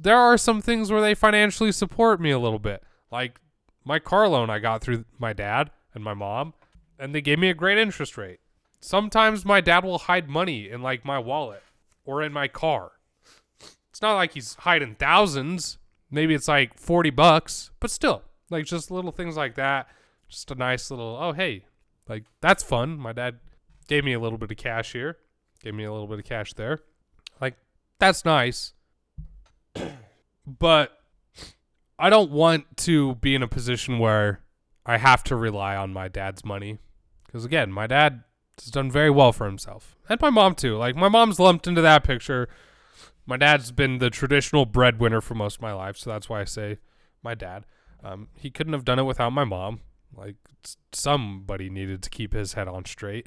there 0.00 0.16
are 0.16 0.38
some 0.38 0.62
things 0.62 0.90
where 0.90 1.00
they 1.00 1.14
financially 1.14 1.72
support 1.72 2.20
me 2.20 2.30
a 2.30 2.38
little 2.38 2.58
bit. 2.58 2.82
Like 3.10 3.40
my 3.84 3.98
car 3.98 4.28
loan 4.28 4.50
I 4.50 4.60
got 4.60 4.82
through 4.82 5.04
my 5.18 5.32
dad 5.32 5.70
and 5.94 6.02
my 6.02 6.14
mom, 6.14 6.54
and 6.98 7.14
they 7.14 7.20
gave 7.20 7.38
me 7.38 7.50
a 7.50 7.54
great 7.54 7.78
interest 7.78 8.16
rate. 8.16 8.40
Sometimes 8.80 9.44
my 9.44 9.60
dad 9.60 9.84
will 9.84 9.98
hide 9.98 10.28
money 10.28 10.68
in 10.68 10.82
like 10.82 11.04
my 11.04 11.18
wallet 11.18 11.62
or 12.04 12.22
in 12.22 12.32
my 12.32 12.48
car. 12.48 12.92
It's 13.90 14.02
not 14.02 14.14
like 14.14 14.32
he's 14.32 14.54
hiding 14.54 14.96
thousands. 14.96 15.78
Maybe 16.10 16.34
it's 16.34 16.48
like 16.48 16.78
40 16.78 17.10
bucks, 17.10 17.70
but 17.80 17.90
still, 17.90 18.22
like 18.50 18.66
just 18.66 18.90
little 18.90 19.12
things 19.12 19.36
like 19.36 19.54
that. 19.54 19.88
Just 20.28 20.50
a 20.50 20.54
nice 20.54 20.90
little, 20.90 21.16
oh, 21.20 21.32
hey, 21.32 21.64
like 22.08 22.24
that's 22.40 22.62
fun. 22.62 22.98
My 22.98 23.12
dad 23.12 23.38
gave 23.88 24.04
me 24.04 24.12
a 24.12 24.20
little 24.20 24.38
bit 24.38 24.50
of 24.50 24.56
cash 24.56 24.92
here, 24.92 25.18
gave 25.62 25.74
me 25.74 25.84
a 25.84 25.92
little 25.92 26.06
bit 26.06 26.18
of 26.18 26.24
cash 26.24 26.52
there. 26.54 26.80
Like 27.40 27.56
that's 27.98 28.24
nice. 28.24 28.72
but 30.46 30.98
I 31.98 32.10
don't 32.10 32.30
want 32.30 32.76
to 32.78 33.16
be 33.16 33.34
in 33.34 33.42
a 33.42 33.48
position 33.48 33.98
where 33.98 34.40
I 34.86 34.98
have 34.98 35.24
to 35.24 35.36
rely 35.36 35.76
on 35.76 35.92
my 35.92 36.08
dad's 36.08 36.44
money. 36.44 36.78
Because 37.26 37.44
again, 37.44 37.72
my 37.72 37.86
dad 37.86 38.24
has 38.58 38.70
done 38.70 38.90
very 38.90 39.10
well 39.10 39.32
for 39.32 39.46
himself. 39.46 39.96
And 40.08 40.20
my 40.20 40.30
mom 40.30 40.54
too. 40.54 40.76
Like 40.76 40.96
my 40.96 41.08
mom's 41.08 41.40
lumped 41.40 41.66
into 41.66 41.80
that 41.80 42.04
picture. 42.04 42.48
My 43.26 43.36
dad's 43.36 43.70
been 43.70 43.98
the 43.98 44.10
traditional 44.10 44.66
breadwinner 44.66 45.22
for 45.22 45.34
most 45.34 45.56
of 45.56 45.62
my 45.62 45.72
life, 45.72 45.96
so 45.96 46.10
that's 46.10 46.28
why 46.28 46.42
I 46.42 46.44
say 46.44 46.78
my 47.22 47.34
dad. 47.34 47.64
Um, 48.02 48.28
he 48.36 48.50
couldn't 48.50 48.74
have 48.74 48.84
done 48.84 48.98
it 48.98 49.04
without 49.04 49.30
my 49.30 49.44
mom. 49.44 49.80
Like 50.16 50.36
somebody 50.92 51.70
needed 51.70 52.02
to 52.02 52.10
keep 52.10 52.32
his 52.32 52.54
head 52.54 52.68
on 52.68 52.84
straight. 52.84 53.26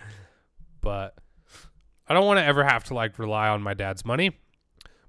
but 0.80 1.14
I 2.06 2.14
don't 2.14 2.26
want 2.26 2.38
to 2.38 2.44
ever 2.44 2.64
have 2.64 2.84
to 2.84 2.94
like 2.94 3.18
rely 3.18 3.48
on 3.48 3.62
my 3.62 3.74
dad's 3.74 4.04
money. 4.04 4.32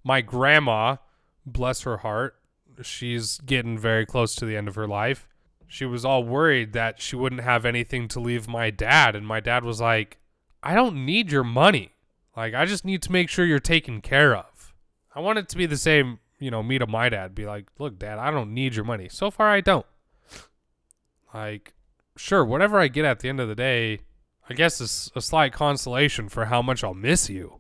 My 0.03 0.21
grandma, 0.21 0.97
bless 1.45 1.82
her 1.82 1.97
heart, 1.97 2.36
she's 2.82 3.39
getting 3.39 3.77
very 3.77 4.06
close 4.06 4.36
to 4.36 4.45
the 4.45 4.58
end 4.58 4.67
of 4.67 4.75
her 4.75 4.88
life. 4.88 5.27
She 5.67 5.86
was 5.86 6.06
all 6.06 6.23
worried 6.23 6.73
that 6.73 7.01
she 7.01 7.15
wouldn't 7.15 7.41
have 7.41 7.65
anything 7.65 8.08
to 8.10 8.19
leave 8.19 8.47
my 8.47 8.69
dad 8.69 9.15
and 9.15 9.25
my 9.25 9.39
dad 9.39 9.63
was 9.63 9.82
like, 9.82 10.19
"I 10.62 10.75
don't 10.75 11.06
need 11.06 11.32
your 11.32 11.43
money. 11.43 11.91
Like 12.38 12.53
I 12.53 12.65
just 12.65 12.86
need 12.86 13.01
to 13.03 13.12
make 13.12 13.29
sure 13.29 13.45
you're 13.45 13.60
taken 13.60 14.01
care 14.01 14.36
of." 14.36 14.73
I 15.15 15.19
want 15.19 15.39
it 15.39 15.49
to 15.49 15.58
be 15.58 15.65
the 15.65 15.77
same, 15.77 16.19
you 16.39 16.51
know, 16.51 16.63
me 16.63 16.79
to 16.79 16.88
my 16.88 17.10
dad 17.10 17.34
be 17.36 17.45
like, 17.45 17.67
"Look, 17.79 17.99
dad, 17.99 18.19
I 18.19 18.32
don't 18.32 18.53
need 18.53 18.75
your 18.75 18.86
money. 18.86 19.10
So 19.10 19.32
far 19.32 19.49
I 19.49 19.62
don't." 19.62 19.86
Like, 21.33 21.73
sure, 22.15 22.45
whatever 22.45 22.79
I 22.79 22.87
get 22.87 23.05
at 23.05 23.19
the 23.19 23.29
end 23.29 23.39
of 23.39 23.47
the 23.47 23.55
day, 23.55 24.01
I 24.49 24.53
guess 24.53 24.79
is 24.81 25.11
a 25.15 25.21
slight 25.21 25.53
consolation 25.53 26.29
for 26.29 26.45
how 26.45 26.61
much 26.61 26.83
I'll 26.83 26.93
miss 26.93 27.29
you. 27.29 27.59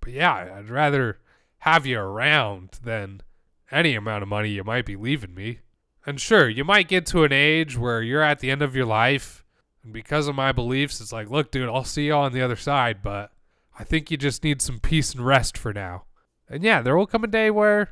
But 0.00 0.12
yeah, 0.12 0.56
I'd 0.56 0.70
rather 0.70 1.18
have 1.58 1.86
you 1.86 1.98
around 1.98 2.78
than 2.82 3.22
any 3.70 3.94
amount 3.94 4.22
of 4.22 4.28
money 4.28 4.50
you 4.50 4.64
might 4.64 4.86
be 4.86 4.96
leaving 4.96 5.34
me. 5.34 5.60
And 6.04 6.20
sure, 6.20 6.48
you 6.48 6.64
might 6.64 6.88
get 6.88 7.06
to 7.06 7.24
an 7.24 7.32
age 7.32 7.76
where 7.76 8.02
you're 8.02 8.22
at 8.22 8.38
the 8.38 8.50
end 8.50 8.62
of 8.62 8.76
your 8.76 8.86
life, 8.86 9.44
and 9.82 9.92
because 9.92 10.28
of 10.28 10.36
my 10.36 10.52
beliefs, 10.52 11.00
it's 11.00 11.12
like, 11.12 11.30
look, 11.30 11.50
dude, 11.50 11.68
I'll 11.68 11.84
see 11.84 12.06
you 12.06 12.14
on 12.14 12.32
the 12.32 12.42
other 12.42 12.56
side, 12.56 12.98
but 13.02 13.32
I 13.78 13.84
think 13.84 14.10
you 14.10 14.16
just 14.16 14.44
need 14.44 14.62
some 14.62 14.78
peace 14.78 15.14
and 15.14 15.24
rest 15.24 15.58
for 15.58 15.72
now. 15.72 16.04
And 16.48 16.62
yeah, 16.62 16.82
there 16.82 16.96
will 16.96 17.06
come 17.06 17.24
a 17.24 17.28
day 17.28 17.50
where 17.50 17.90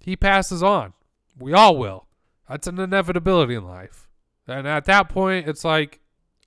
he 0.00 0.16
passes 0.16 0.62
on. 0.62 0.92
We 1.38 1.52
all 1.52 1.76
will. 1.76 2.06
That's 2.48 2.66
an 2.66 2.78
inevitability 2.78 3.54
in 3.54 3.66
life. 3.66 4.03
And 4.46 4.66
at 4.66 4.84
that 4.86 5.08
point, 5.08 5.48
it's 5.48 5.64
like 5.64 6.00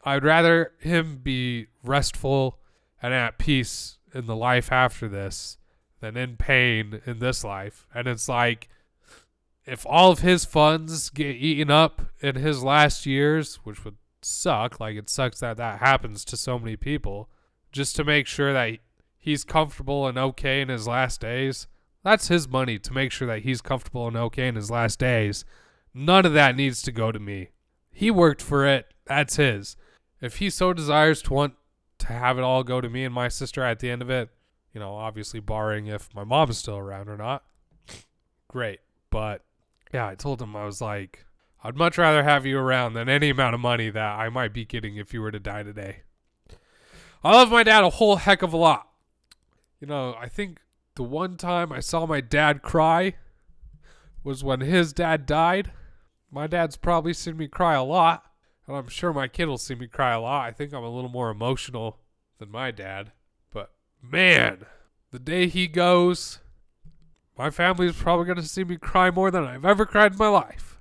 I'd 0.03 0.23
rather 0.23 0.73
him 0.79 1.19
be 1.21 1.67
restful 1.83 2.59
and 3.01 3.13
at 3.13 3.37
peace 3.37 3.97
in 4.13 4.25
the 4.25 4.35
life 4.35 4.71
after 4.71 5.07
this 5.07 5.57
than 5.99 6.15
in 6.15 6.37
pain 6.37 7.01
in 7.05 7.19
this 7.19 7.43
life. 7.43 7.87
And 7.93 8.07
it's 8.07 8.29
like 8.29 8.69
if 9.65 9.85
all 9.85 10.11
of 10.11 10.19
his 10.19 10.45
funds 10.45 11.09
get 11.09 11.35
eaten 11.35 11.69
up 11.69 12.03
in 12.21 12.35
his 12.35 12.63
last 12.63 13.05
years, 13.05 13.55
which 13.63 13.83
would 13.83 13.97
suck, 14.21 14.79
like 14.79 14.95
it 14.95 15.09
sucks 15.09 15.41
that 15.41 15.57
that 15.57 15.79
happens 15.79 16.23
to 16.25 16.37
so 16.37 16.57
many 16.57 16.75
people, 16.75 17.29
just 17.71 17.95
to 17.97 18.03
make 18.03 18.27
sure 18.27 18.53
that 18.53 18.79
he's 19.17 19.43
comfortable 19.43 20.07
and 20.07 20.17
okay 20.17 20.61
in 20.61 20.69
his 20.69 20.87
last 20.87 21.19
days. 21.19 21.67
That's 22.03 22.29
his 22.29 22.47
money 22.47 22.79
to 22.79 22.93
make 22.93 23.11
sure 23.11 23.27
that 23.27 23.41
he's 23.41 23.61
comfortable 23.61 24.07
and 24.07 24.15
okay 24.15 24.47
in 24.47 24.55
his 24.55 24.71
last 24.71 24.99
days. 24.99 25.43
None 25.93 26.25
of 26.25 26.33
that 26.33 26.55
needs 26.55 26.81
to 26.83 26.91
go 26.91 27.11
to 27.11 27.19
me. 27.19 27.49
He 27.97 28.11
worked 28.11 28.43
for 28.43 28.63
it. 28.63 28.85
That's 29.07 29.37
his. 29.37 29.75
If 30.21 30.37
he 30.37 30.51
so 30.51 30.71
desires 30.71 31.23
to 31.23 31.33
want 31.33 31.55
to 31.97 32.07
have 32.13 32.37
it 32.37 32.43
all 32.43 32.63
go 32.63 32.79
to 32.79 32.87
me 32.87 33.03
and 33.03 33.11
my 33.11 33.27
sister 33.27 33.63
at 33.63 33.79
the 33.79 33.89
end 33.89 34.03
of 34.03 34.09
it, 34.11 34.29
you 34.71 34.79
know, 34.79 34.93
obviously 34.93 35.39
barring 35.39 35.87
if 35.87 36.13
my 36.13 36.23
mom 36.23 36.51
is 36.51 36.59
still 36.59 36.77
around 36.77 37.09
or 37.09 37.17
not, 37.17 37.43
great. 38.47 38.81
But 39.09 39.43
yeah, 39.91 40.05
I 40.05 40.13
told 40.13 40.39
him 40.39 40.55
I 40.55 40.63
was 40.63 40.79
like, 40.79 41.25
I'd 41.63 41.75
much 41.75 41.97
rather 41.97 42.21
have 42.21 42.45
you 42.45 42.59
around 42.59 42.93
than 42.93 43.09
any 43.09 43.31
amount 43.31 43.55
of 43.55 43.61
money 43.61 43.89
that 43.89 44.19
I 44.19 44.29
might 44.29 44.53
be 44.53 44.63
getting 44.63 44.97
if 44.97 45.11
you 45.11 45.19
were 45.19 45.31
to 45.31 45.39
die 45.39 45.63
today. 45.63 46.01
I 47.23 47.31
love 47.31 47.49
my 47.49 47.63
dad 47.63 47.83
a 47.83 47.89
whole 47.89 48.17
heck 48.17 48.43
of 48.43 48.53
a 48.53 48.57
lot. 48.57 48.89
You 49.81 49.87
know, 49.87 50.15
I 50.19 50.29
think 50.29 50.59
the 50.93 51.01
one 51.01 51.35
time 51.35 51.71
I 51.71 51.79
saw 51.79 52.05
my 52.05 52.21
dad 52.21 52.61
cry 52.61 53.15
was 54.23 54.43
when 54.43 54.61
his 54.61 54.93
dad 54.93 55.25
died. 55.25 55.71
My 56.31 56.47
dad's 56.47 56.77
probably 56.77 57.13
seen 57.13 57.37
me 57.37 57.47
cry 57.47 57.75
a 57.75 57.83
lot, 57.83 58.23
and 58.67 58.75
I'm 58.75 58.89
sure 58.89 59.13
my 59.13 59.27
kid 59.27 59.45
will 59.45 59.57
see 59.57 59.75
me 59.75 59.87
cry 59.87 60.13
a 60.13 60.19
lot. 60.19 60.47
I 60.47 60.51
think 60.51 60.73
I'm 60.73 60.83
a 60.83 60.89
little 60.89 61.09
more 61.09 61.29
emotional 61.29 61.99
than 62.37 62.51
my 62.51 62.71
dad. 62.71 63.11
But 63.51 63.71
man, 64.01 64.65
the 65.11 65.19
day 65.19 65.47
he 65.47 65.67
goes, 65.67 66.39
my 67.37 67.49
family's 67.49 67.95
probably 67.95 68.25
going 68.25 68.37
to 68.37 68.43
see 68.43 68.63
me 68.63 68.77
cry 68.77 69.11
more 69.11 69.31
than 69.31 69.45
I've 69.45 69.65
ever 69.65 69.85
cried 69.85 70.13
in 70.13 70.17
my 70.17 70.27
life. 70.27 70.79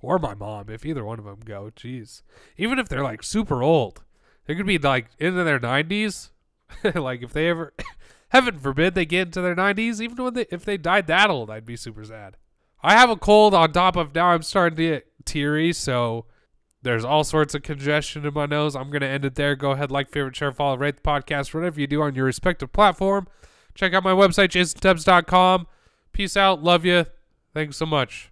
Or 0.00 0.18
my 0.18 0.34
mom, 0.34 0.70
if 0.70 0.86
either 0.86 1.04
one 1.04 1.18
of 1.18 1.24
them 1.24 1.40
go. 1.44 1.70
Jeez. 1.74 2.22
Even 2.56 2.78
if 2.78 2.88
they're 2.88 3.02
like 3.02 3.22
super 3.22 3.62
old, 3.62 4.04
they 4.46 4.54
could 4.54 4.66
be 4.66 4.78
like 4.78 5.08
into 5.18 5.42
their 5.42 5.58
90s. 5.58 6.30
like 6.94 7.22
if 7.22 7.32
they 7.32 7.48
ever, 7.48 7.74
heaven 8.28 8.58
forbid, 8.58 8.94
they 8.94 9.04
get 9.06 9.28
into 9.28 9.40
their 9.40 9.56
90s, 9.56 10.00
even 10.00 10.22
when 10.22 10.34
they, 10.34 10.46
if 10.50 10.64
they 10.64 10.76
died 10.76 11.06
that 11.08 11.30
old, 11.30 11.50
I'd 11.50 11.66
be 11.66 11.76
super 11.76 12.04
sad. 12.04 12.36
I 12.82 12.92
have 12.92 13.10
a 13.10 13.16
cold 13.16 13.54
on 13.54 13.72
top 13.72 13.96
of 13.96 14.14
now 14.14 14.26
I'm 14.28 14.42
starting 14.42 14.76
to 14.76 14.82
get 14.82 15.06
teary, 15.24 15.72
so 15.72 16.26
there's 16.82 17.04
all 17.04 17.24
sorts 17.24 17.54
of 17.54 17.62
congestion 17.62 18.24
in 18.24 18.34
my 18.34 18.46
nose. 18.46 18.76
I'm 18.76 18.90
going 18.90 19.00
to 19.00 19.08
end 19.08 19.24
it 19.24 19.34
there. 19.34 19.56
Go 19.56 19.72
ahead, 19.72 19.90
like, 19.90 20.10
favorite, 20.10 20.36
share, 20.36 20.52
follow, 20.52 20.76
rate 20.76 20.96
the 20.96 21.02
podcast, 21.02 21.52
whatever 21.52 21.80
you 21.80 21.86
do 21.86 22.02
on 22.02 22.14
your 22.14 22.26
respective 22.26 22.72
platform. 22.72 23.26
Check 23.74 23.92
out 23.92 24.04
my 24.04 24.12
website, 24.12 24.50
jasontebbs.com. 24.50 25.66
Peace 26.12 26.36
out. 26.36 26.62
Love 26.62 26.84
you. 26.84 27.06
Thanks 27.52 27.76
so 27.76 27.86
much. 27.86 28.30